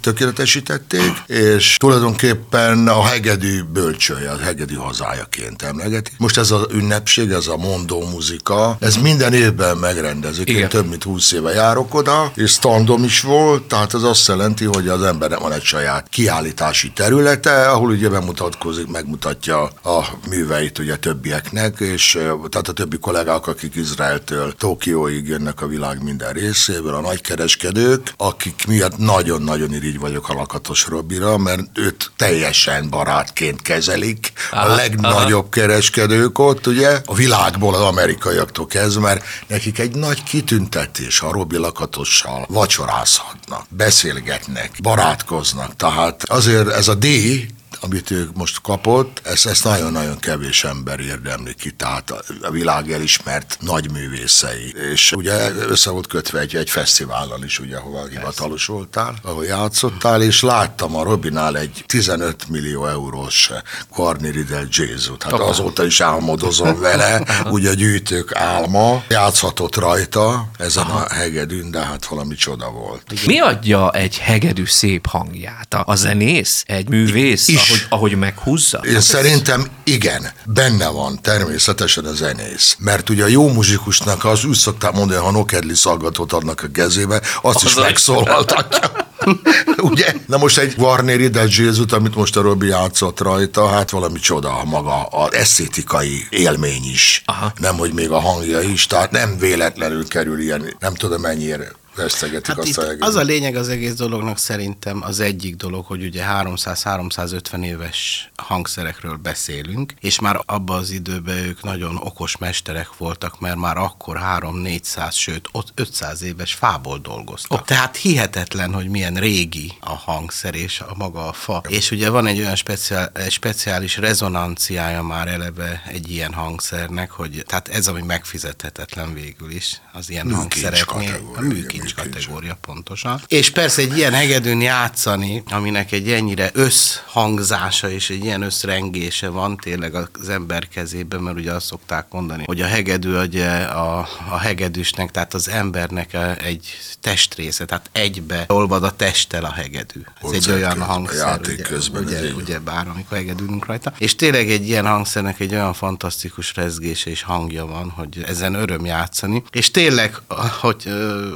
[0.00, 6.10] tökéletesítették, és tulajdonképpen a hegedű bölcsője, a hegedű hazájaként emlegeti.
[6.18, 10.48] Most ez az ünnepség, ez a mondó muzika, ez minden évben megrendezik.
[10.48, 10.62] Igen.
[10.62, 14.64] Én több mint 20 éve járok oda, és standom is volt, tehát ez azt jelenti,
[14.64, 20.96] hogy az embernek van egy saját kiállítási területe, ahol ugye bemutatkozik, megmutatja a műveit ugye
[20.96, 22.18] többieknek, és
[22.50, 28.64] tehát a többi kollégák, akik Izraeltől Tokióig jönnek a világ minden részéből, a nagykereskedők, akik
[28.68, 34.32] miatt nagyon-nagyon irigy vagyok a Lakatos Robira, mert őt teljesen barátként kezelik.
[34.50, 35.48] Aha, a legnagyobb aha.
[35.48, 41.56] kereskedők ott, ugye, a világból az amerikaiaktól kezdve, mert nekik egy nagy kitüntetés a Robi
[41.56, 47.46] Lakatossal vacsorázhatnak, beszélgetnek, barátkoznak, tehát azért ez a díj,
[47.84, 52.10] amit ő most kapott, ezt, ezt nagyon-nagyon kevés ember érdemli ki, tehát
[52.42, 54.74] a világ elismert nagy művészei.
[54.92, 60.22] És ugye össze volt kötve egy, egy fesztivállal is, ugye, ahol hivatalos voltál, ahol játszottál,
[60.22, 63.50] és láttam a Robinál egy 15 millió eurós
[63.94, 65.22] Guarni Riddle Jézut.
[65.22, 65.44] Hát Apa.
[65.44, 67.22] azóta is álmodozom vele,
[67.56, 70.98] ugye a gyűjtők álma, játszhatott rajta ezen Aha.
[70.98, 73.26] a hegedűn, de hát valami csoda volt.
[73.26, 75.74] Mi adja egy hegedű szép hangját?
[75.84, 76.62] A zenész?
[76.66, 77.48] Egy művész?
[77.48, 78.78] Is, ahogy, ahogy meghúzza?
[78.78, 82.76] Én szerintem igen, benne van természetesen a zenész.
[82.78, 87.20] Mert ugye a jó muzsikusnak az úgy szokták mondani, ha nokedli szaggatot adnak a kezébe,
[87.42, 89.12] azt az is megszólaltatja.
[89.90, 90.12] Ugye?
[90.26, 94.64] Na most egy Warner Ida Jézut, amit most a Robi játszott rajta, hát valami csoda
[94.64, 97.22] maga az esztétikai élmény is.
[97.26, 97.52] Aha.
[97.56, 102.46] Nem, hogy még a hangja is, tehát nem véletlenül kerül ilyen, nem tudom mennyire vesztegetik
[102.46, 106.24] hát azt a Az a lényeg az egész dolognak szerintem az egyik dolog, hogy ugye
[106.28, 113.56] 300-350 éves hangszerekről beszélünk, és már abban az időben ők nagyon okos mesterek voltak, mert
[113.56, 117.58] már akkor 3-400, sőt 500 éves fából dolgoztak.
[117.58, 117.64] Oh.
[117.64, 121.62] Tehát hihetetlen, hogy milyen régi a hangszer és a maga a fa.
[121.68, 127.68] És ugye van egy olyan speciál, speciális rezonanciája már eleve egy ilyen hangszernek, hogy tehát
[127.68, 131.30] ez, ami megfizethetetlen végül is, az ilyen műkincs hangszereknél.
[131.36, 133.20] A műkincs nincs kategória pontosan.
[133.26, 139.56] És persze egy ilyen hegedűn játszani, aminek egy ennyire összhangzása és egy ilyen összrengése van
[139.56, 144.38] tényleg az ember kezében, mert ugye azt szokták mondani, hogy a hegedű ugye a, a
[144.38, 150.00] hegedűsnek, tehát az embernek egy testrésze, tehát egybe olvad a testtel a hegedű.
[150.22, 153.92] Ez egy olyan hangszer, ugye, közben ugye, ugye bár, amikor hegedülünk rajta.
[153.98, 158.84] És tényleg egy ilyen hangszernek egy olyan fantasztikus rezgése és hangja van, hogy ezen öröm
[158.84, 159.42] játszani.
[159.50, 160.16] És tényleg,
[160.60, 160.88] hogy,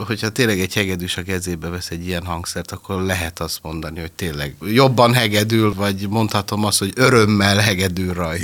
[0.06, 4.12] hogyha tényleg egy hegedűs a kezébe vesz egy ilyen hangszert, akkor lehet azt mondani, hogy
[4.12, 8.42] tényleg jobban hegedül, vagy mondhatom azt, hogy örömmel hegedül rajta.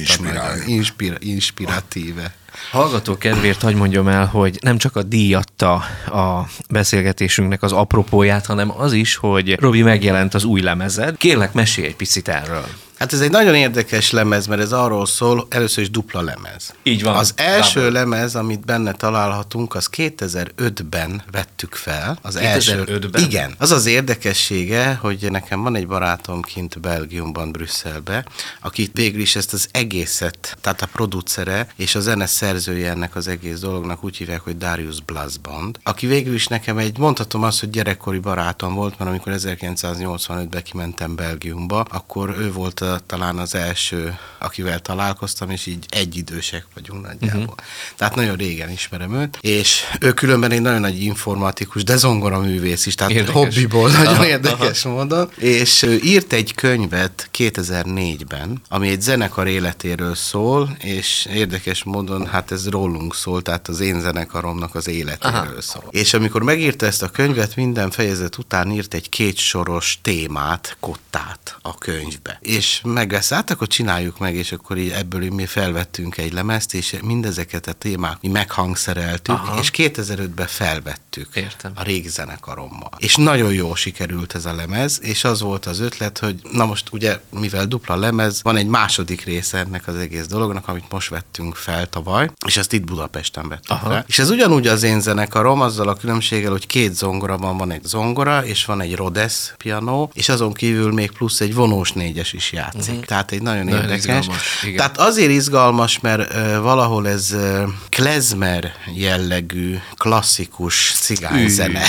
[0.67, 1.19] Inspirál.
[1.21, 2.35] inspiratíve.
[2.71, 5.75] Hallgató kedvéért hagy mondjam el, hogy nem csak a díjatta
[6.07, 11.17] a beszélgetésünknek az apropóját, hanem az is, hogy Robi megjelent az új lemezed.
[11.17, 12.67] Kérlek, mesélj egy picit erről.
[12.99, 16.75] Hát ez egy nagyon érdekes lemez, mert ez arról szól, először is dupla lemez.
[16.83, 17.17] Így van.
[17.17, 18.01] Az első Double.
[18.01, 22.19] lemez, amit benne találhatunk, az 2005-ben vettük fel.
[22.23, 22.47] Az 2005-ben?
[22.47, 23.55] Első, igen.
[23.59, 28.25] Az az érdekessége, hogy nekem van egy barátom kint Belgiumban, Brüsszelbe,
[28.61, 33.29] aki végül is ezt az egészet, tehát a producere és a zene szerzője ennek az
[33.29, 37.71] egész dolognak úgy hívják, hogy Darius Blasband, aki végül is nekem egy, mondhatom azt, hogy
[37.71, 44.81] gyerekkori barátom volt, mert amikor 1985-ben kimentem Belgiumba, akkor ő volt talán az első, akivel
[44.81, 47.41] találkoztam, és így egyidősek vagyunk nagyjából.
[47.41, 47.55] Uh-huh.
[47.97, 52.87] Tehát nagyon régen ismerem őt, és ő különben egy nagyon nagy informatikus, de zongora művész
[52.87, 53.35] is, tehát érdekes.
[53.35, 54.95] hobbiból nagyon aha, érdekes aha.
[54.95, 62.51] módon, és írt egy könyvet 2004-ben, ami egy zenekar életéről szól, és érdekes módon, hát
[62.51, 65.61] ez rólunk szól, tehát az én zenekaromnak az életéről aha.
[65.61, 65.85] szól.
[65.91, 71.79] És amikor megírta ezt a könyvet, minden fejezet után írt egy kétsoros témát, kottát a
[71.79, 72.39] könyvbe.
[72.41, 76.75] És meg lesz, hát akkor csináljuk meg, és akkor így ebből mi felvettünk egy lemezt,
[76.75, 79.59] és mindezeket a témák mi meghangszereltük, Aha.
[79.59, 81.73] és 2005-ben felvettük Értem.
[81.75, 82.91] a régi zenekarommal.
[82.99, 86.89] És nagyon jól sikerült ez a lemez, és az volt az ötlet, hogy na most
[86.93, 91.55] ugye, mivel dupla lemez, van egy második része ennek az egész dolognak, amit most vettünk
[91.55, 93.89] fel tavaly, és ezt itt Budapesten vettük Aha.
[93.89, 94.05] fel.
[94.07, 97.85] És ez ugyanúgy az én zenekarom, azzal a különbséggel, hogy két zongora van, van egy
[97.85, 102.53] zongora, és van egy Rhodes piano, és azon kívül még plusz egy vonós négyes is
[102.73, 102.93] játszik.
[102.93, 103.05] Uh-huh.
[103.05, 103.99] Tehát egy nagyon, Nagyon érdekes.
[103.99, 104.77] izgalmas, igen.
[104.77, 111.83] Tehát azért izgalmas, mert ö, valahol ez ö, klezmer jellegű, klasszikus cigányzene.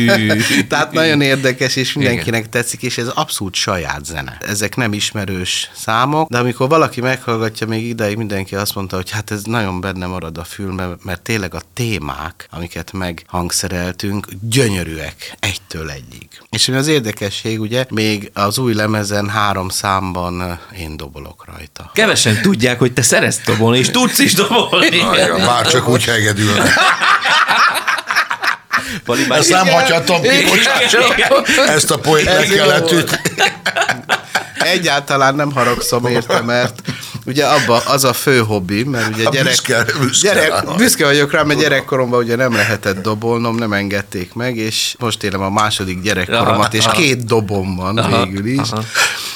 [0.68, 2.50] Tehát nagyon érdekes, és mindenkinek Igen.
[2.50, 4.38] tetszik, és ez abszolút saját zene.
[4.46, 9.30] Ezek nem ismerős számok, de amikor valaki meghallgatja, még ideig mindenki azt mondta, hogy hát
[9.30, 16.28] ez nagyon benne marad a fülben, mert tényleg a témák, amiket meghangszereltünk, gyönyörűek egytől egyig.
[16.50, 19.68] És ami az érdekesség, ugye, még az új lemezen három
[20.02, 21.90] számban ö, én dobolok rajta.
[21.94, 24.96] Kevesen tudják, hogy te szeretsz dobolni, és tudsz is dobolni.
[24.96, 26.68] Nagyon, már csak úgy hegedülnek.
[29.04, 31.48] Pali bácsi- Ezt nem hagyhatom ki, bocsánat.
[31.68, 33.20] Ezt a poént kellett.
[34.58, 36.80] Egyáltalán nem haragszom érte, mert
[37.26, 41.42] ugye abba az a fő hobbi, mert ugye gyerek, büszke- büszke gyerek, büszke vagyok rá,
[41.42, 46.66] mert gyerekkoromban ugye nem lehetett dobolnom, nem engedték meg, és most élem a második gyerekkoromat,
[46.66, 46.94] Aha, és aha.
[46.96, 48.70] két dobom van Aha, végül is.
[48.70, 48.82] aha.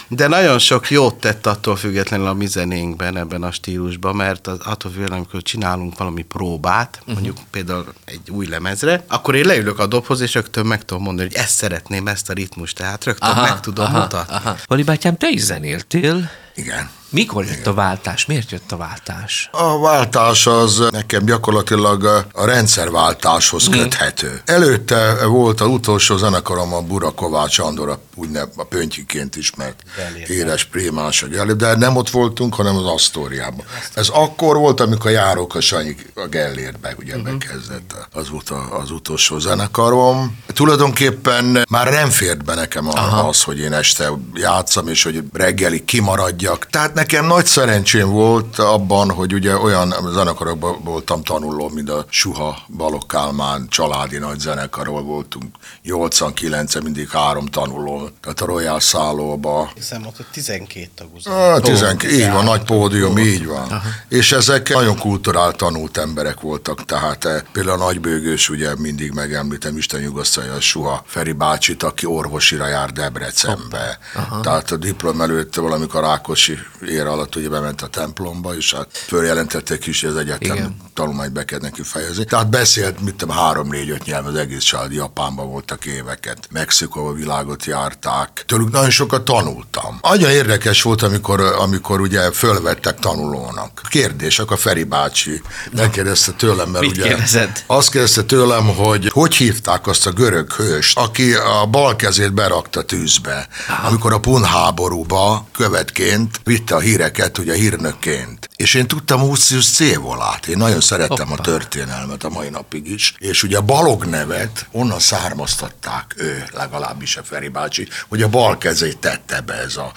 [0.09, 4.59] De nagyon sok jót tett attól függetlenül a mi zenénkben, ebben a stílusban, mert az,
[4.65, 7.13] attól függetlenül, amikor csinálunk valami próbát, Mhm.
[7.13, 11.29] mondjuk például egy új lemezre, akkor én leülök a dobhoz, és rögtön meg tudom mondani,
[11.29, 14.35] hogy ezt szeretném, ezt a ritmust, tehát rögtön meg tudom mutatni.
[14.35, 14.57] Aha.
[14.67, 16.31] Pali bátyám, te is zenéltél.
[16.55, 16.91] Igen.
[17.11, 18.27] Mikor jött a váltás?
[18.27, 19.49] Miért jött a váltás?
[19.53, 24.41] A váltás az nekem gyakorlatilag a- rendszerváltáshoz köthető.
[24.45, 29.83] Előtte volt az utolsó zenekarom a Bura Kovács Andor, a, úgynev, a Pöntyiként ismert
[30.27, 33.65] éres prémás, hogy elő, de nem ott voltunk, hanem az Asztóriában.
[33.95, 38.51] Ez akkor volt, amikor járok a Sanyi a Gellérbe, ugye bekezdett az, ut-
[38.83, 40.39] az utolsó zenekarom.
[40.47, 45.85] Tulajdonképpen már nem fért be nekem arra az, hogy én este játszam, és hogy reggelig
[45.85, 46.67] kimaradjak.
[46.71, 52.59] Tehát nekem nagy szerencsém volt abban, hogy ugye olyan zenekarokban voltam tanuló, mint a Suha,
[52.77, 55.45] Balogh Kálmán, családi nagy zenekarról voltunk.
[55.83, 61.35] 89 mindig három tanuló, tehát a Royal Szállóba, Hiszem ott hogy 12 tagú.
[61.37, 63.67] Ah, tizenk, így van, nagy pódium, így van.
[63.69, 63.83] Aha.
[64.09, 69.77] És ezek nagyon kulturál tanult emberek voltak, tehát eh, például a nagybőgős, ugye mindig megemlítem,
[69.77, 73.99] Isten nyugosztalja a Suha Feri bácsit, aki orvosira jár Debrecenbe.
[74.43, 79.87] Tehát a diplom előtt valamikor Rákosi ér alatt ugye bement a templomba, és hát följelentettek
[79.87, 80.77] is, hogy az egyetem Igen.
[80.95, 82.25] tanulmányt be kell neki fejezni.
[82.25, 87.13] Tehát beszélt, mit tudom, három, négy, öt nyelv, az egész család Japánban voltak éveket, Mexikóba
[87.13, 88.45] világot járták.
[88.47, 89.99] Tőlük nagyon sokat tanultam.
[90.03, 93.81] Nagyon érdekes volt, amikor, amikor ugye fölvettek tanulónak.
[93.89, 97.65] Kérdés, akkor Feri bácsi megkérdezte tőlem, mert Mit ugye kérdezett?
[97.67, 102.83] azt kérdezte tőlem, hogy hogy hívták azt a görög hőst, aki a bal kezét berakta
[102.83, 103.49] tűzbe,
[103.87, 108.49] amikor a pun háborúba követként vitte a híreket, ugye hírnökként.
[108.57, 113.43] És én tudtam Lucius Cévolát, én nagyon szerettem a történelmet a mai napig is, és
[113.43, 118.99] ugye a Balog nevet onnan származtatták ő, legalábbis a Feri bácsi, hogy a bal kezét
[118.99, 119.93] tette be ez a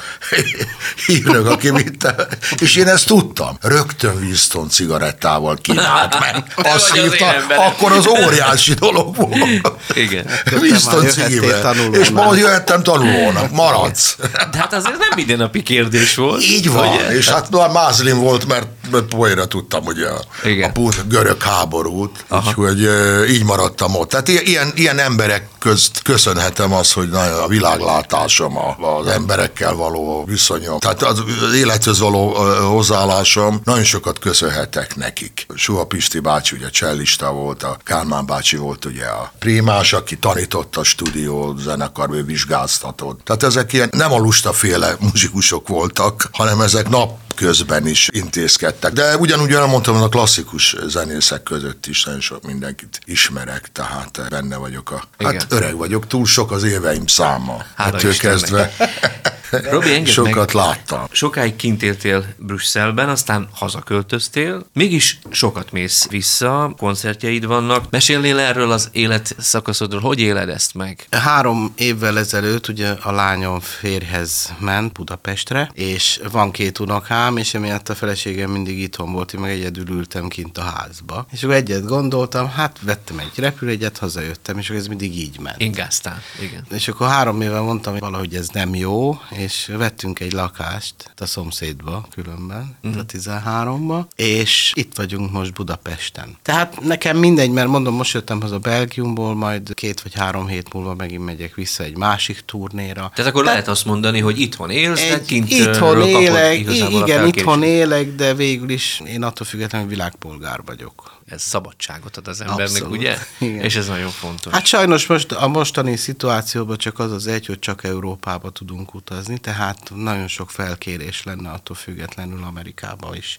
[1.06, 2.28] hírnök, aki vitte.
[2.60, 3.58] És én ezt tudtam.
[3.62, 6.44] Rögtön Winston cigarettával kínált meg.
[6.74, 7.60] Azt emberem.
[7.60, 9.72] akkor az óriási dolog volt.
[9.94, 10.26] Igen.
[10.52, 11.76] Winston cigivel.
[11.92, 14.18] És ma jöhettem tanulónak, maradsz.
[14.52, 16.44] De hát azért nem mindennapi kérdés volt.
[16.44, 17.15] Így van, ugye?
[17.17, 20.69] és hát már Mázlin volt, mert, mert poéra tudtam, hogy a, Igen.
[20.69, 24.10] a put görög háborút, úgyhogy ö, így maradtam ott.
[24.10, 31.03] Tehát ilyen, ilyen emberek közt köszönhetem azt, hogy a világlátásom, az emberekkel való viszonyom, tehát
[31.03, 32.34] az, az élethez való
[32.73, 35.45] hozzáállásom, nagyon sokat köszönhetek nekik.
[35.55, 40.75] Suha Pisti bácsi ugye csellista volt, a Kálmán bácsi volt ugye a primás, aki tanított
[40.75, 43.19] a stúdió zenekar, ő vizsgáztatott.
[43.23, 48.93] Tehát ezek ilyen nem a lustaféle muzsikusok voltak, hanem ezek nap közben is intézkedtek.
[48.93, 54.58] De ugyanúgy elmondtam, hogy a klasszikus zenészek között is nagyon sok mindenkit ismerek, tehát benne
[54.58, 55.04] vagyok a...
[55.17, 55.34] Igen.
[55.34, 57.63] Hát öreg vagyok, túl sok az éveim száma.
[57.78, 58.39] Ettől Istennek.
[58.39, 58.72] kezdve
[59.71, 60.65] Robi, engedd sokat meg.
[60.65, 61.05] láttam.
[61.12, 64.65] Sokáig kint éltél Brüsszelben, aztán hazaköltöztél.
[64.73, 67.89] Mégis sokat mész vissza, koncertjeid vannak.
[67.89, 71.07] Mesélnél erről az élet szakaszodról, hogy éled ezt meg?
[71.12, 77.89] Három évvel ezelőtt ugye a lányom férhez ment Budapestre, és van két unokám, és emiatt
[77.89, 81.25] a feleségem mindig itthon volt, én meg egyedül ültem kint a házba.
[81.31, 85.62] És akkor egyet gondoltam, hát vettem egy repülőjegyet, hazajöttem, és akkor ez mindig így ment.
[85.62, 86.65] Ingáztál, igen.
[86.69, 91.25] És akkor három éve mondtam, hogy valahogy ez nem jó, és vettünk egy lakást a
[91.25, 93.02] szomszédba különben, uh-huh.
[93.02, 96.38] a 13-ba, és itt vagyunk most Budapesten.
[96.41, 100.95] Tehát nekem mindegy, mert mondom, most jöttem haza Belgiumból, majd két vagy három hét múlva
[100.95, 103.12] megint megyek vissza egy másik turnéra.
[103.15, 107.63] Tehát akkor Tehát lehet azt mondani, hogy itthon élsz, egy, kint itthon élek, igen, itthon
[107.63, 112.98] élek, de végül is én attól függetlenül világpolgár vagyok ez szabadságot ad az embernek, Abszolút.
[112.98, 113.18] ugye?
[113.38, 113.62] Igen.
[113.62, 114.54] És ez nagyon fontos.
[114.54, 119.38] Hát sajnos most a mostani szituációban csak az az egy, hogy csak Európába tudunk utazni,
[119.38, 123.38] tehát nagyon sok felkérés lenne attól függetlenül Amerikába is.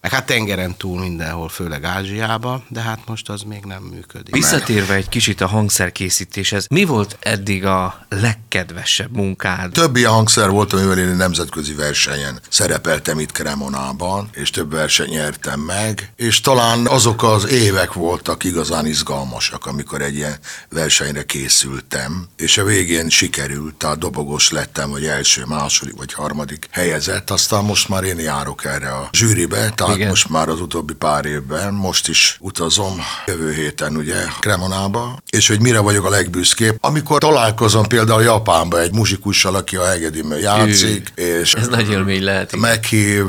[0.00, 4.34] Meg hát tengeren túl mindenhol, főleg Ázsiába, de hát most az még nem működik.
[4.34, 9.72] Visszatérve egy kicsit a hangszerkészítéshez, mi volt eddig a legkedvesebb munkád?
[9.72, 15.60] Több ilyen hangszer volt, amivel én nemzetközi versenyen szerepeltem itt Kremonában, és több verseny nyertem
[15.60, 20.38] meg, és talán azok az évek voltak igazán izgalmasak, amikor egy ilyen
[20.68, 27.30] versenyre készültem, és a végén sikerült, tehát dobogos lettem, hogy első, második vagy harmadik helyezett,
[27.30, 30.08] aztán most már én járok erre a zsűribe, tehát Igen.
[30.08, 35.60] most már az utóbbi pár évben, most is utazom jövő héten ugye Kremonába, és hogy
[35.60, 41.22] mire vagyok a legbüszkébb, amikor találkozom például Japánba egy muzsikussal, aki a hegedűmön játszik, Hű,
[41.22, 42.56] és ez nagy élmény lehet.
[42.56, 43.24] Meghív,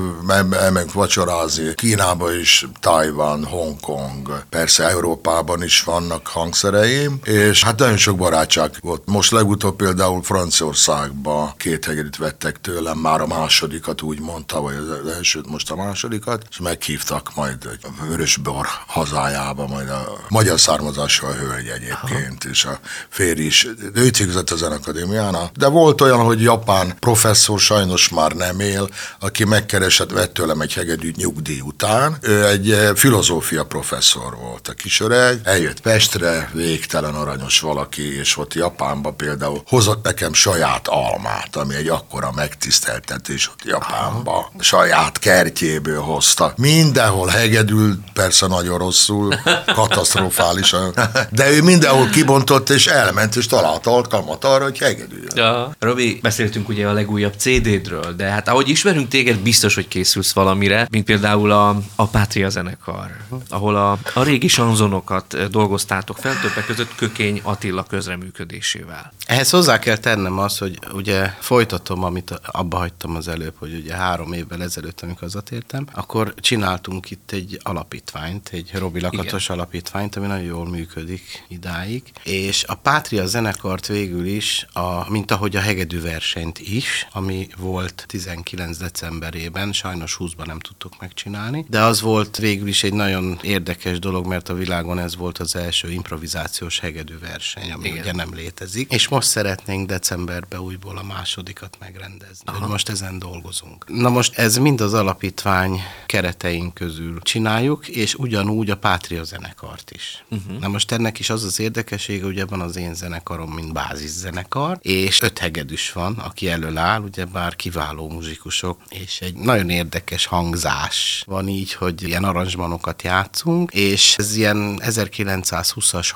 [0.51, 4.43] elmegyünk vacsorázni, Kínába is, Taiwan, Hongkong, Hongkong.
[4.49, 9.01] Persze Európában is vannak hangszereim, és hát nagyon sok barátság volt.
[9.05, 15.13] Most legutóbb például Franciaországba két hegedűt vettek tőlem, már a másodikat úgy mondta, vagy az
[15.13, 21.33] elsőt, most a másodikat, és meghívtak majd egy Vörösbor hazájába, majd a magyar származású a
[21.33, 22.51] hölgy egyébként, Aha.
[22.51, 28.09] és a férj is, ő cégzett a Zenakadémiánál, de volt olyan, hogy japán professzor sajnos
[28.09, 32.17] már nem él, aki megkeresett, vett tőlem egy hegedűt nyugdíj után.
[32.21, 38.53] Ő egy eh, filozófia professzor, volt a kisöreg, eljött Pestre, végtelen aranyos valaki, és ott
[38.53, 44.31] Japánba például hozott nekem saját almát, ami egy akkora megtiszteltetés ott Japánba.
[44.31, 44.51] Aha.
[44.59, 46.53] Saját kertjéből hozta.
[46.57, 49.35] Mindenhol hegedül, persze nagyon rosszul,
[49.81, 50.93] katasztrofálisan,
[51.31, 55.27] de ő mindenhol kibontott, és elment, és talált alkalmat arra, hogy hegedül.
[55.35, 55.75] Ja.
[55.79, 60.87] Robi, beszéltünk ugye a legújabb CD-dről, de hát ahogy ismerünk téged, biztos, hogy készülsz valamire,
[60.91, 63.11] mint például a, a Pátria zenekar,
[63.49, 69.13] ahol ahol a, a régi sanzonokat dolgoztátok fel, többek között Kökény Attila közreműködésével.
[69.25, 73.95] Ehhez hozzá kell tennem azt, hogy ugye folytatom, amit abba hagytam az előbb, hogy ugye
[73.95, 79.57] három évvel ezelőtt, amikor hazatértem, akkor csináltunk itt egy alapítványt, egy Robi Lakatos Igen.
[79.57, 85.55] alapítványt, ami nagyon jól működik idáig, és a Pátria zenekart végül is, a, mint ahogy
[85.55, 92.01] a hegedű versenyt is, ami volt 19 decemberében, sajnos 20-ban nem tudtuk megcsinálni, de az
[92.01, 96.79] volt végül is egy nagyon érdekes dolog, mert a világon ez volt az első improvizációs
[96.79, 97.99] hegedű verseny, ami Igen.
[97.99, 98.91] ugye nem létezik.
[98.91, 102.43] És most szeretnénk decemberben újból a másodikat megrendezni.
[102.45, 102.67] Aha.
[102.67, 103.85] Most ezen dolgozunk.
[103.87, 110.23] Na most ez mind az alapítvány kereteink közül csináljuk, és ugyanúgy a Pátria zenekart is.
[110.29, 110.59] Uh-huh.
[110.59, 114.77] Na most ennek is az az érdekessége, hogy ebben az én zenekarom, mint bázis zenekar,
[114.81, 120.25] és öt hegedűs van, aki elől áll, ugye bár kiváló muzsikusok, és egy nagyon érdekes
[120.25, 126.09] hangzás van így, hogy ilyen aranzsmanokat játszunk, játszunk, és ez ilyen 1920-as,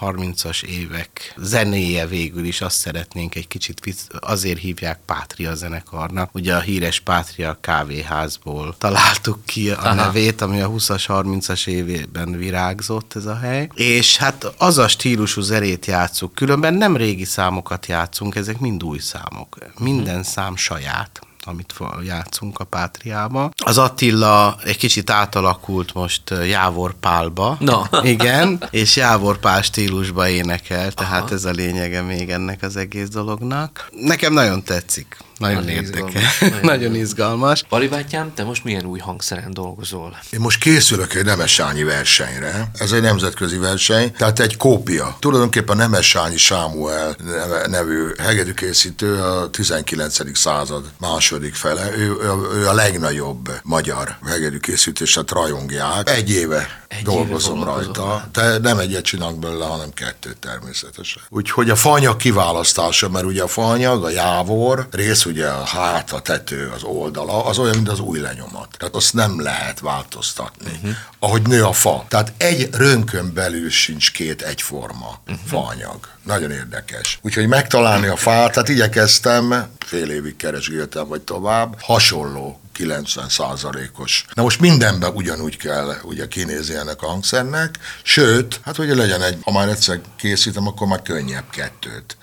[0.00, 3.80] 30-as évek zenéje végül is azt szeretnénk egy kicsit,
[4.20, 6.34] azért hívják Pátria zenekarnak.
[6.34, 9.94] Ugye a híres Pátria kávéházból találtuk ki a Aha.
[9.94, 13.68] nevét, ami a 20-as, 30-as évében virágzott ez a hely.
[13.74, 18.98] És hát az a stílusú zenét játszunk, különben nem régi számokat játszunk, ezek mind új
[18.98, 19.58] számok.
[19.78, 20.32] Minden uh-huh.
[20.32, 23.50] szám saját amit játszunk a Pátriába.
[23.64, 27.56] Az Attila egy kicsit átalakult most Jávor Pálba.
[27.60, 27.82] No.
[28.02, 31.34] Igen, és Jávor Pál stílusba énekel, tehát Aha.
[31.34, 33.88] ez a lényege még ennek az egész dolognak.
[33.90, 35.16] Nekem nagyon tetszik.
[35.38, 36.38] Nagyon, nagyon érdekes.
[36.40, 37.64] Nagyon, nagyon izgalmas.
[37.68, 40.18] Pali bátyám, te most milyen új hangszeren dolgozol?
[40.30, 42.70] Én most készülök egy Nemesányi versenyre.
[42.78, 45.16] Ez egy nemzetközi verseny, tehát egy kópia.
[45.18, 47.16] Tulajdonképpen Nemesányi Sámuel
[47.66, 50.38] nevű hegedűkészítő a 19.
[50.38, 51.96] század második fele.
[51.96, 52.16] Ő,
[52.54, 56.10] ő, a legnagyobb magyar hegedűkészítőset rajongják.
[56.10, 58.28] Egy éve egy dolgozom rajta.
[58.32, 61.22] Te nem egyet csinálok belőle, hanem kettőt természetesen.
[61.28, 66.20] Úgyhogy a fanyag kiválasztása, mert ugye a fanyag, a jávor, rész ugye a hát, a
[66.20, 68.68] tető, az oldala, az olyan, mint az új lenyomat.
[68.78, 70.70] Tehát azt nem lehet változtatni.
[70.74, 70.96] Uh-huh.
[71.18, 72.04] Ahogy nő a fa.
[72.08, 75.46] Tehát egy rönkön belül sincs két egyforma uh-huh.
[75.46, 75.98] faanyag.
[76.22, 77.18] Nagyon érdekes.
[77.22, 84.24] Úgyhogy megtalálni a fát, tehát igyekeztem, fél évig keresgéltem, vagy tovább, hasonló 90 százalékos.
[84.34, 89.38] Na most mindenben ugyanúgy kell ugye kinézni ennek a hangszernek, sőt, hát ugye legyen egy,
[89.42, 92.16] ha már egyszer készítem, akkor már könnyebb kettőt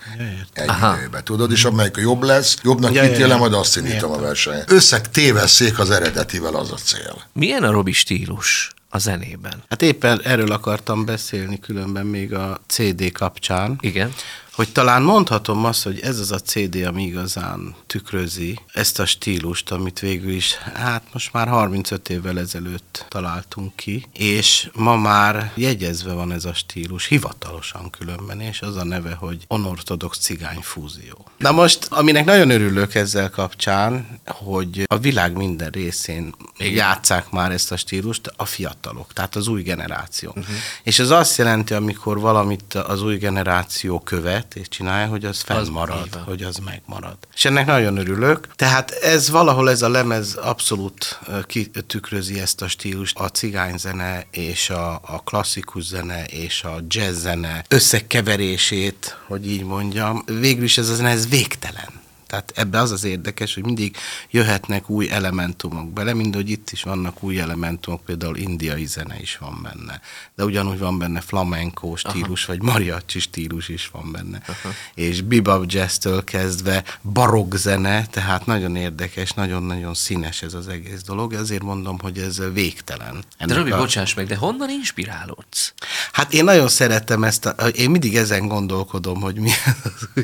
[0.52, 0.96] egy Aha.
[0.96, 3.36] időbe, tudod, és amelyik jobb lesz, jobbnak Ja, ja.
[3.36, 4.70] majd azt indítom a versenyt.
[4.70, 7.22] Összeg tévesszék az eredetivel az a cél.
[7.32, 9.62] Milyen a Robi stílus a zenében?
[9.68, 13.76] Hát éppen erről akartam beszélni különben még a CD kapcsán.
[13.80, 14.12] Igen.
[14.56, 19.70] Hogy talán mondhatom azt, hogy ez az a CD, ami igazán tükrözi ezt a stílust,
[19.70, 26.12] amit végül is, hát most már 35 évvel ezelőtt találtunk ki, és ma már jegyezve
[26.12, 31.26] van ez a stílus, hivatalosan különben, és az a neve, hogy onortodox cigány fúzió.
[31.38, 37.72] Na most, aminek nagyon örülök ezzel kapcsán, hogy a világ minden részén játszák már ezt
[37.72, 40.28] a stílust a fiatalok, tehát az új generáció.
[40.28, 40.54] Uh-huh.
[40.82, 46.14] És ez azt jelenti, amikor valamit az új generáció követ, és csinálja, hogy az fennmarad,
[46.14, 46.22] van.
[46.22, 47.16] hogy az megmarad.
[47.34, 48.54] És ennek nagyon örülök.
[48.54, 54.92] Tehát ez valahol ez a lemez abszolút kitükrözi ezt a stílust, a cigányzene és a,
[54.94, 60.24] a klasszikus zene és a jazz zene összekeverését, hogy így mondjam.
[60.26, 62.04] Végül is ez a zene, ez végtelen.
[62.26, 63.96] Tehát ebbe az az érdekes, hogy mindig
[64.30, 69.36] jöhetnek új elementumok bele, mind hogy itt is vannak új elementumok, például indiai zene is
[69.36, 70.00] van benne,
[70.34, 72.52] de ugyanúgy van benne flamenco stílus, Aha.
[72.52, 74.40] vagy mariachi stílus is van benne.
[74.46, 74.74] Aha.
[74.94, 81.32] És bebop jazz-től kezdve barokk zene, tehát nagyon érdekes, nagyon-nagyon színes ez az egész dolog,
[81.32, 83.14] ezért mondom, hogy ez végtelen.
[83.14, 85.72] De Ennek Robi, a- bocsáss meg, de honnan inspirálódsz?
[86.12, 89.50] Hát én nagyon szeretem ezt, a, én mindig ezen gondolkodom, hogy mi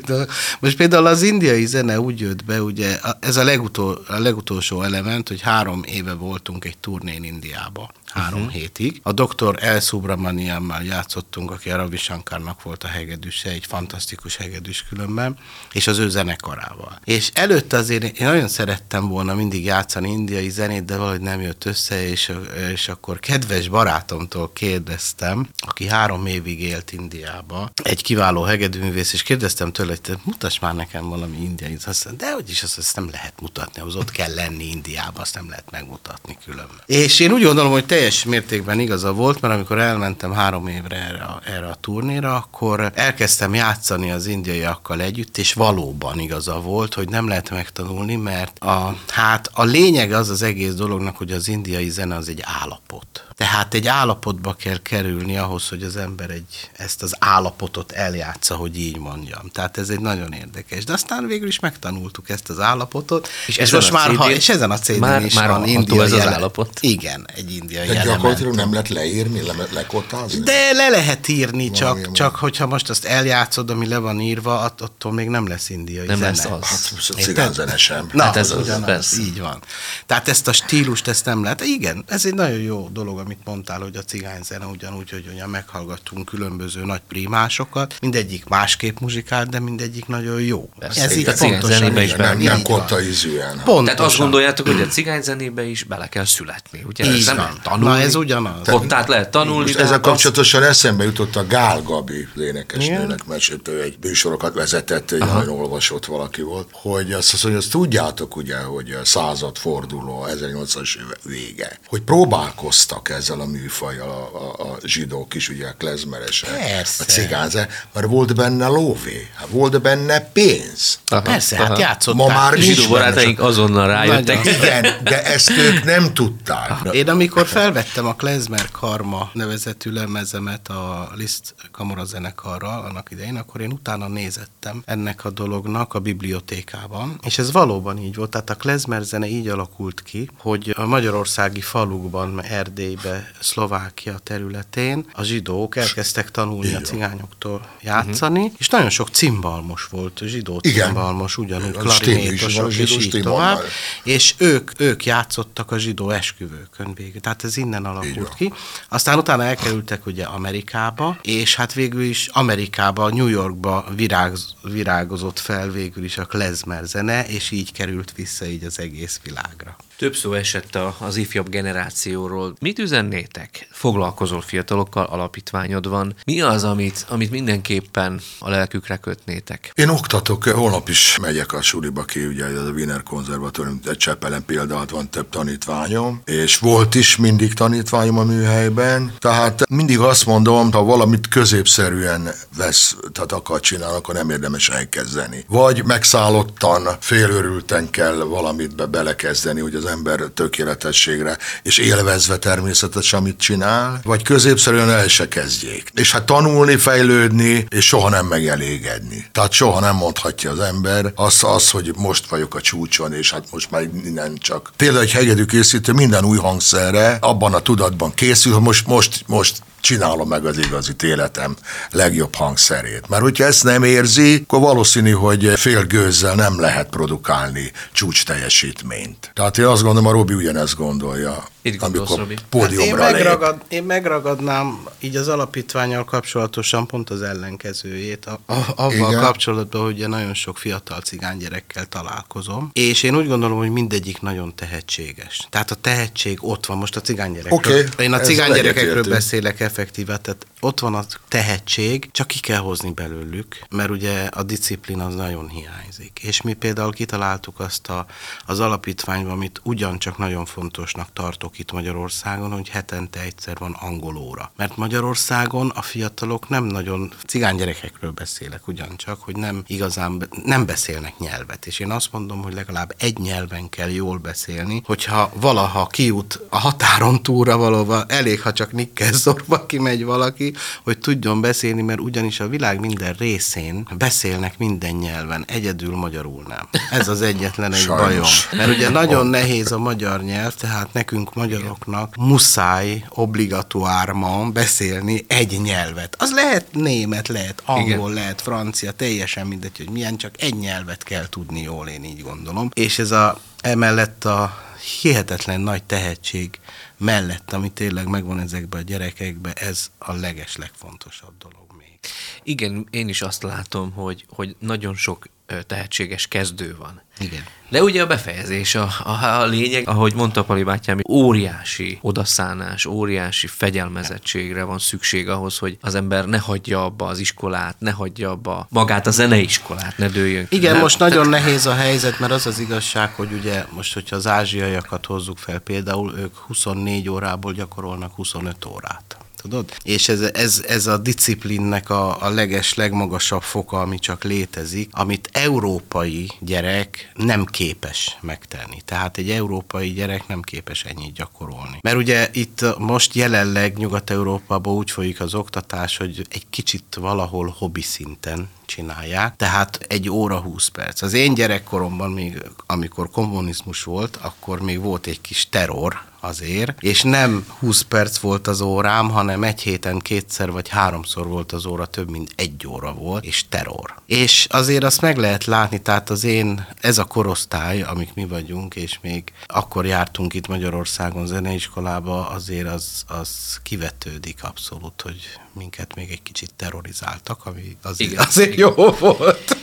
[0.08, 0.26] az.
[0.60, 5.28] Most például az indiai zene úgy jött be, ugye ez a, legutol, a legutolsó element,
[5.28, 8.54] hogy három éve voltunk egy turnén Indiába, három uh-huh.
[8.54, 9.00] hétig.
[9.02, 14.84] A doktor El Subramaniammal játszottunk, aki a Ravi Shankarnak volt a hegedűse, egy fantasztikus hegedűs
[14.88, 15.36] különben,
[15.72, 17.00] és az ő zenekarával.
[17.04, 21.64] És előtte azért én nagyon szerettem volna mindig játszani indiai zenét, de valahogy nem jött
[21.64, 22.32] össze, és,
[22.72, 29.72] és akkor kedves barátomtól kérdeztem, aki három évig élt Indiába, egy kiváló hegedűművész, és kérdeztem
[29.72, 32.96] tőle, hogy te mutass már nekem valami indiai azt mondta, de hogy is azt, azt
[32.96, 36.82] nem lehet mutatni, az ott kell lenni Indiába, azt nem lehet megmutatni különben.
[36.86, 41.22] És én úgy gondolom, hogy teljes mértékben igaza volt, mert amikor elmentem három évre erre
[41.22, 47.08] a, erre a turnéra, akkor elkezdtem játszani az indiaiakkal együtt, és valóban igaza volt, hogy
[47.08, 51.88] nem lehet megtanulni, mert a, hát a lényeg az az egész dolognak, hogy az indiai
[51.88, 53.26] zene az egy állapot.
[53.36, 58.78] Tehát egy állapotba kell kerülni ahhoz, hogy az ember egy, ezt az állapotot eljátsza, hogy
[58.78, 59.48] így mondjam.
[59.52, 60.84] Tehát ez egy nagyon érdekes.
[60.84, 64.30] De aztán végül is megtanultuk ezt az állapotot, és, és ezen most a már, ha,
[64.30, 66.78] és ezen a CD-n már- is már van indiai ez az jelen- állapot.
[66.80, 68.16] Igen, egy indiai De element.
[68.16, 70.40] gyakorlatilag nem lehet leírni, le, lekotázni?
[70.40, 74.58] De le lehet írni, csak, Valamilyen csak hogyha most azt eljátszod, ami le van írva,
[74.60, 76.28] att- attól még nem lesz indiai Nem zene.
[76.28, 76.60] lesz az.
[76.68, 77.24] Hát, Érted?
[77.24, 78.08] cigányzene sem.
[78.12, 79.20] Na, Hát hát ez ez az, ugyanaz, persze.
[79.20, 79.58] így van.
[80.06, 81.60] Tehát ezt a stílust, ezt nem lehet.
[81.60, 86.24] Igen, ez egy nagyon jó dolog, amit mondtál, hogy a cigányzene ugyanúgy, hogy ugyan meghallgattunk
[86.24, 90.68] különböző nagy primásokat, mindegyik másképp muzsikál, de mindegyik nagyon jó.
[90.78, 91.02] Persze.
[91.02, 92.26] Ez így A cigány pontosan is van.
[92.26, 92.62] Nem, nem van.
[92.62, 93.56] kotta ízűen.
[93.64, 93.84] Pontosan.
[93.84, 97.04] Tehát azt gondoljátok, hogy a cigányzenébe is bele kell születni, ugye?
[97.04, 97.58] Így Ezt nem van.
[97.82, 98.00] Tanulni.
[98.00, 98.68] Na, ez ugyanaz.
[98.68, 103.24] Ott át lehet tanulni, Most ezzel hát azt- kapcsolatosan eszembe jutott a Gál Gabi énekesnőnek,
[103.26, 107.70] mert ő egy műsorokat vezetett, egy nagyon olvasott valaki volt, hogy azt, azt, hogy azt
[107.70, 114.64] tudjátok ugye, hogy a századforduló, 1800-as éve vége, hogy próbálkoztak ezzel a műfajjal a, a,
[114.72, 117.04] a zsidók is, ugye a klezmeresek, Persze.
[117.06, 120.98] a cigánze, mert volt benne lóvé, hát volt benne pénz.
[121.06, 121.66] Aha, Persze, aha.
[121.66, 122.26] hát játszották.
[122.26, 124.44] Ma már Zsidó barátaink azonnal rájöttek.
[124.44, 126.70] Igen, de ezt ők nem tudták.
[126.92, 133.60] Én amikor felvettem a Klezmer Karma nevezetű lemezemet a Liszt Kamara zenekarral annak idején, akkor
[133.60, 138.30] én utána nézettem ennek a dolognak a bibliotékában, és ez valóban így volt.
[138.30, 145.22] Tehát a Klezmer zene így alakult ki, hogy a magyarországi falukban, Erdélybe, Szlovákia területén a
[145.22, 148.56] zsidók elkezdtek tanulni a cigányoktól játszani, uh-huh.
[148.58, 150.86] és nagyon sok cimbalmos volt, zsidó Igen.
[150.86, 153.60] cimbalmos, ugyanúgy klarinétosok, és így tovább.
[154.02, 157.20] És ők, ők játszottak a zsidó esküvőkön végül.
[157.20, 158.52] Tehát ez innen alakult ki.
[158.88, 165.70] Aztán utána elkerültek ugye Amerikába, és hát végül is Amerikába, New Yorkba virágz, virágozott fel
[165.70, 169.76] végül is a klezmer zene, és így került vissza így az egész világra.
[170.02, 172.54] Több szó esett az ifjabb generációról.
[172.60, 173.68] Mit üzennétek?
[173.82, 176.14] foglalkozol fiatalokkal, alapítványod van.
[176.24, 179.72] Mi az, amit, amit mindenképpen a lelkükre kötnétek?
[179.74, 184.86] Én oktatok, holnap is megyek a suliba ki, ugye a Wiener Konzervatórium, egy Csepelen például
[184.90, 190.82] van több tanítványom, és volt is mindig tanítványom a műhelyben, tehát mindig azt mondom, ha
[190.82, 195.44] valamit középszerűen vesz, tehát akar csinálni, akkor nem érdemes elkezdeni.
[195.48, 203.38] Vagy megszállottan, félőrülten kell valamit be belekezdeni, hogy az ember tökéletességre, és élvezve természetesen, amit
[203.38, 205.90] csinál, vagy középszerűen el se kezdjék.
[205.94, 209.26] És hát tanulni, fejlődni, és soha nem megelégedni.
[209.32, 213.44] Tehát soha nem mondhatja az ember azt, az, hogy most vagyok a csúcson, és hát
[213.50, 214.70] most már minden csak.
[214.76, 219.62] Tényleg egy hegedű készítő minden új hangszerre abban a tudatban készül, hogy most, most, most
[219.82, 221.56] csinálom meg az igazi életem
[221.90, 223.08] legjobb hangszerét.
[223.08, 229.30] Mert hogyha ezt nem érzi, akkor valószínű, hogy fél gőzzel nem lehet produkálni csúcs teljesítményt.
[229.34, 231.44] Tehát én azt gondolom, a Robi ugyanezt gondolja.
[231.62, 232.40] Itt gondolsz, amikor Robi?
[232.48, 233.24] pódiumra Hát én, lép.
[233.24, 239.20] megragad, én megragadnám így az alapítványal kapcsolatosan pont az ellenkezőjét, a, a, avval Igen.
[239.20, 245.46] Kapcsolatban, hogy nagyon sok fiatal cigánygyerekkel találkozom, és én úgy gondolom, hogy mindegyik nagyon tehetséges.
[245.50, 247.58] Tehát a tehetség ott van most a cigánygyerekről.
[247.58, 249.14] Oké, én a ezzel cigánygyerekekről egyetértünk.
[249.14, 254.42] beszélek effektíve, tehát ott van a tehetség, csak ki kell hozni belőlük, mert ugye a
[254.42, 256.18] disziplín az nagyon hiányzik.
[256.22, 258.06] És mi például kitaláltuk azt a,
[258.46, 264.52] az alapítványban, amit ugyancsak nagyon fontosnak tartok itt Magyarországon, hogy hetente egyszer van angolóra.
[264.56, 271.66] Mert Magyarországon a fiatalok nem nagyon, cigánygyerekekről beszélek ugyancsak, hogy nem igazán, nem beszélnek nyelvet.
[271.66, 276.58] És én azt mondom, hogy legalább egy nyelven kell jól beszélni, hogyha valaha kijut a
[276.58, 282.48] határon túlra valóban, elég, ha csak Nikkelszorba kimegy valaki, hogy tudjon beszélni, mert ugyanis a
[282.48, 286.68] világ minden részén beszélnek minden nyelven, egyedül magyarul nem.
[286.90, 288.26] Ez az egyetlen egy bajom.
[288.52, 296.16] Mert ugye nagyon nehéz a magyar nyelv, tehát nekünk magyaroknak muszáj obligatuárman beszélni egy nyelvet.
[296.18, 298.12] Az lehet német, lehet angol, Igen.
[298.12, 302.68] lehet francia, teljesen mindegy, hogy milyen, csak egy nyelvet kell tudni jól, én így gondolom.
[302.74, 304.62] És ez a, emellett a
[305.00, 306.58] hihetetlen nagy tehetség
[307.02, 311.98] mellett, ami tényleg megvan ezekben a gyerekekben, ez a leges legfontosabb dolog még.
[312.42, 315.26] Igen, én is azt látom, hogy, hogy nagyon sok
[315.66, 317.02] tehetséges kezdő van.
[317.18, 317.42] Igen.
[317.68, 323.46] De ugye a befejezés a, a, a lényeg, ahogy mondta Pali bátyám, óriási odaszánás, óriási
[323.46, 328.66] fegyelmezettségre van szükség ahhoz, hogy az ember ne hagyja abba az iskolát, ne hagyja abba
[328.70, 330.56] magát a zeneiskolát, ne dőljön ki.
[330.56, 330.80] Igen, Nem?
[330.80, 335.06] most nagyon nehéz a helyzet, mert az az igazság, hogy ugye most, hogyha az ázsiaiakat
[335.06, 339.16] hozzuk fel, például ők 24 órából gyakorolnak 25 órát.
[339.42, 339.74] Tudod?
[339.82, 345.28] És ez, ez, ez a disciplinnek a, a leges, legmagasabb foka, ami csak létezik, amit
[345.32, 348.80] európai gyerek nem képes megtenni.
[348.84, 351.78] Tehát egy európai gyerek nem képes ennyit gyakorolni.
[351.80, 357.82] Mert ugye itt most jelenleg Nyugat-Európában úgy folyik az oktatás, hogy egy kicsit valahol hobbi
[357.82, 361.02] szinten csinálják, tehát egy óra 20 perc.
[361.02, 367.02] Az én gyerekkoromban még, amikor kommunizmus volt, akkor még volt egy kis terror azért, és
[367.02, 371.86] nem 20 perc volt az órám, hanem egy héten kétszer vagy háromszor volt az óra,
[371.86, 373.94] több mint egy óra volt, és terror.
[374.06, 378.74] És azért azt meg lehet látni, tehát az én, ez a korosztály, amik mi vagyunk,
[378.74, 383.30] és még akkor jártunk itt Magyarországon zeneiskolába, azért az, az
[383.62, 385.20] kivetődik abszolút, hogy
[385.52, 388.72] minket még egy kicsit terrorizáltak, ami azért, Igen, azért igen.
[388.76, 389.56] jó volt.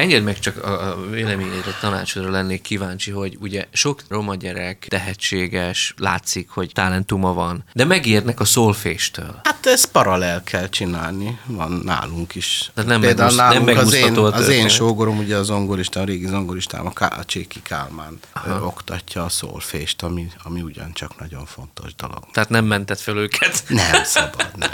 [0.00, 5.94] Engedd meg csak a a véleményedre, tanácsodra lennék kíváncsi, hogy ugye sok roma gyerek tehetséges,
[5.98, 9.40] látszik, hogy talentuma van, de megérnek a szolféstől.
[9.44, 12.70] Hát ezt paralel kell csinálni, van nálunk is.
[12.74, 16.26] Tehát nem Például nem nálunk az én, az én sógorom, ugye a zongorista, a régi
[16.26, 21.94] zongoristám, a, Ká- a Cséki Kálmán ö, oktatja a szolfést, ami, ami ugyancsak nagyon fontos
[21.94, 22.24] dolog.
[22.32, 23.64] Tehát nem mentett fel őket.
[23.68, 24.70] Nem szabad, nem.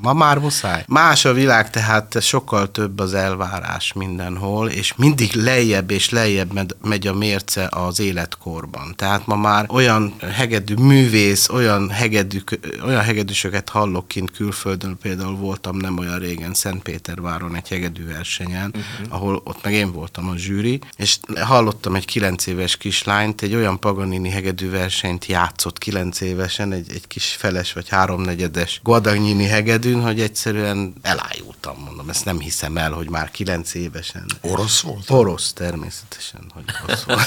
[0.00, 0.84] Ma már muszáj.
[0.86, 7.06] Más a világ, tehát sokkal több az elvárás mindenhol, és mindig lejjebb és lejjebb megy
[7.06, 8.94] a mérce az életkorban.
[8.96, 15.76] Tehát ma már olyan hegedű művész, olyan, hegedűk, olyan hegedűsöket hallok kint külföldön, például voltam
[15.76, 19.14] nem olyan régen Szentpéterváron egy hegedű versenyen, uh-huh.
[19.14, 23.78] ahol ott meg én voltam a zsűri, és hallottam egy kilenc éves kislányt, egy olyan
[23.78, 30.20] Paganini hegedű versenyt játszott kilenc évesen, egy, egy kis feles vagy háromnegyedes Guadagnini hegedűn, hogy
[30.20, 34.26] egyszerűen elájultam, mondom, ezt nem hiszem el, hogy már kilenc évesen.
[34.40, 35.10] Orosz volt?
[35.10, 37.26] Orosz természetesen, hogy orosz volt.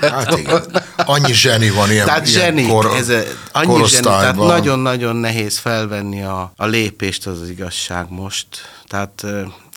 [0.12, 0.82] Hát igen.
[0.96, 3.20] Annyi zseni van ilyen, Tehát ilyen zseni, kor, ez a,
[3.52, 8.46] annyi zseni, tehát nagyon-nagyon nehéz felvenni a, a lépést, az az igazság most.
[8.86, 9.26] Tehát,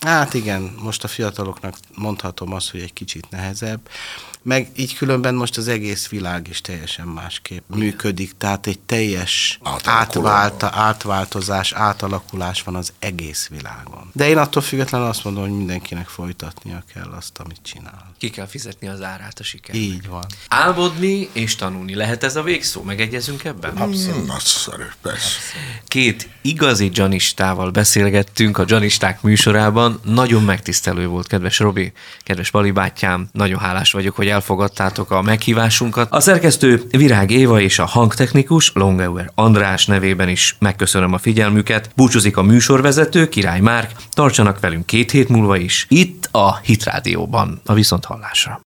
[0.00, 3.80] hát igen, most a fiataloknak mondhatom azt, hogy egy kicsit nehezebb.
[4.46, 10.70] Meg így különben most az egész világ is teljesen másképp működik, tehát egy teljes átválta,
[10.72, 14.10] átváltozás, átalakulás van az egész világon.
[14.12, 18.14] De én attól függetlenül azt mondom, hogy mindenkinek folytatnia kell azt, amit csinál.
[18.18, 19.74] Ki kell fizetni az árát a siker.
[19.74, 20.24] Így van.
[20.48, 21.94] Álmodni és tanulni.
[21.94, 22.82] Lehet ez a végszó?
[22.82, 23.76] Megegyezünk ebben?
[23.76, 24.26] Abszolút.
[24.26, 25.38] Nagyszerű, persze.
[25.86, 30.00] Két igazi janistával beszélgettünk a Janisták műsorában.
[30.04, 33.28] Nagyon megtisztelő volt, kedves Robi, kedves Pali bátyám.
[33.32, 36.08] Nagyon hálás vagyok, hogy elfogadtátok a meghívásunkat.
[36.10, 41.90] A szerkesztő Virág Éva és a hangtechnikus Longauer András nevében is megköszönöm a figyelmüket.
[41.96, 43.90] Búcsúzik a műsorvezető Király Márk.
[44.10, 47.60] Tartsanak velünk két hét múlva is, itt a Hit Rádióban.
[47.64, 48.54] A viszont hallásra.